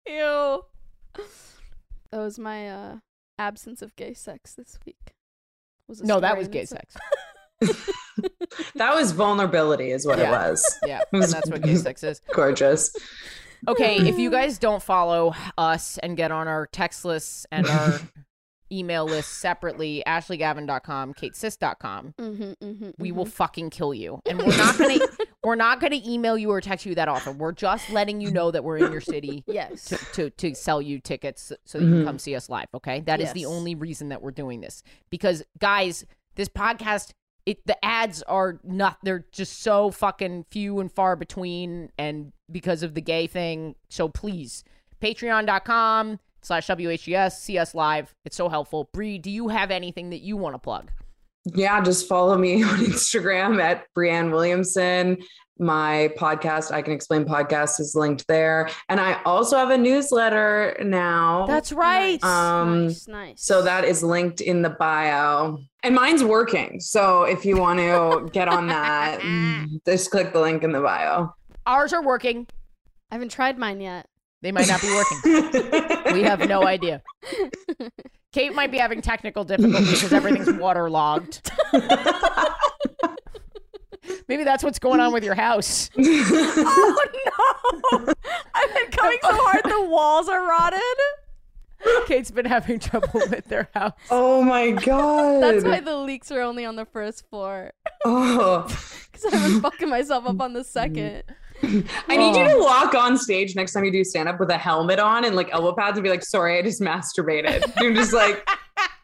[0.08, 0.66] Ew.
[2.12, 2.96] That was my uh,
[3.40, 5.16] absence of gay sex this week.
[5.92, 6.96] Was a No, that was gay sex.
[8.76, 10.28] That was vulnerability, is what Yeah.
[10.28, 10.80] it was.
[10.86, 12.22] Yeah, and that's what gay sex is.
[12.34, 12.94] Gorgeous.
[13.68, 18.00] Okay, if you guys don't follow us and get on our text lists and our
[18.72, 23.16] email lists separately, ashleygavin.com, katesisk.com, Mhm, mhm, we mhm.
[23.16, 24.22] will fucking kill you.
[24.26, 25.00] And we're not gonna
[25.44, 27.38] we're not gonna email you or text you that often.
[27.38, 29.86] We're just letting you know that we're in your city Yes.
[29.86, 32.20] to, to, to sell you tickets so that you can come mm-hmm.
[32.20, 32.68] see us live.
[32.74, 33.50] Okay, that is the Yes.
[33.50, 34.84] only reason that we're doing this.
[35.10, 37.12] Because guys, this podcast,
[37.46, 39.00] it the ads are not.
[39.04, 43.76] They're just so fucking few and far between, and because of the gay thing.
[43.90, 44.64] So please,
[45.02, 48.14] Patreon.com slash WHGS, see us live.
[48.26, 48.90] It's so helpful.
[48.94, 50.92] Bree, do you have anything that you want to plug?
[51.46, 55.18] Yeah, just follow me on Instagram at Breanne Williamson.
[55.60, 58.68] My podcast, I Can Explain Podcast, is linked there.
[58.90, 61.46] And I also have a newsletter now.
[61.46, 62.24] That's right.
[62.24, 63.44] Um, nice, nice.
[63.44, 65.60] so that is linked in the bio.
[65.84, 66.80] And mine's working.
[66.80, 69.22] So if you want to get on that,
[69.86, 71.36] just click the link in the bio.
[71.68, 72.48] Ours are working.
[73.12, 74.08] I haven't tried mine yet.
[74.42, 76.14] They might not be working.
[76.14, 77.04] we have no idea.
[78.32, 81.52] Kate might be having technical difficulties because everything's waterlogged.
[84.28, 85.90] Maybe that's what's going on with your house.
[85.98, 87.06] oh
[87.92, 88.14] no!
[88.54, 90.80] I've been coming so hard the walls are rotted.
[92.08, 93.94] Kate's been having trouble with their house.
[94.10, 95.42] oh my God.
[95.44, 97.74] That's why the leaks are only on the first floor.
[98.06, 98.68] Oh.
[99.12, 101.24] Because I've been fucking myself up on the second.
[101.64, 104.58] I need you to walk on stage next time you do stand up with a
[104.58, 107.72] helmet on and like elbow pads and be like, sorry, I just masturbated.
[107.82, 108.48] You're just like,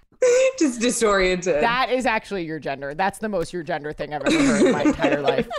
[0.59, 1.61] just disoriented.
[1.61, 2.93] That is actually your gender.
[2.93, 5.47] That's the most your gender thing I've ever heard in my entire life.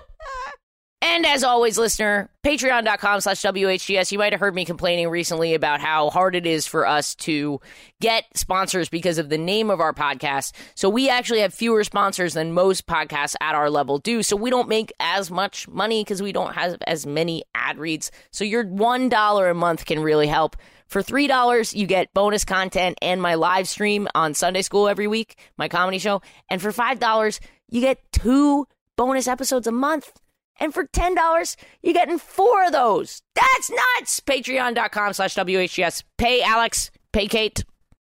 [1.01, 4.11] And as always, listener, patreon.com slash WHGS.
[4.11, 7.61] You might have heard me complaining recently about how hard it is for us to
[8.01, 10.53] get sponsors because of the name of our podcast.
[10.75, 14.25] So we actually have fewer sponsors than most podcasts at our level do.
[14.25, 18.11] So we don't make as much money because we don't have as many ad reads.
[18.33, 20.57] So your $1 a month can really help.
[20.89, 25.37] For $3, you get bonus content and my live stream on Sunday School every week,
[25.57, 26.23] my comedy show.
[26.51, 28.67] And for $5, you get two
[28.97, 30.13] bonus episodes a month.
[30.59, 33.23] And for $10, you're getting four of those.
[33.35, 34.21] That's nuts.
[34.21, 36.03] Patreon.com slash WHGS.
[36.17, 36.91] Pay Alex.
[37.13, 37.65] Pay Kate.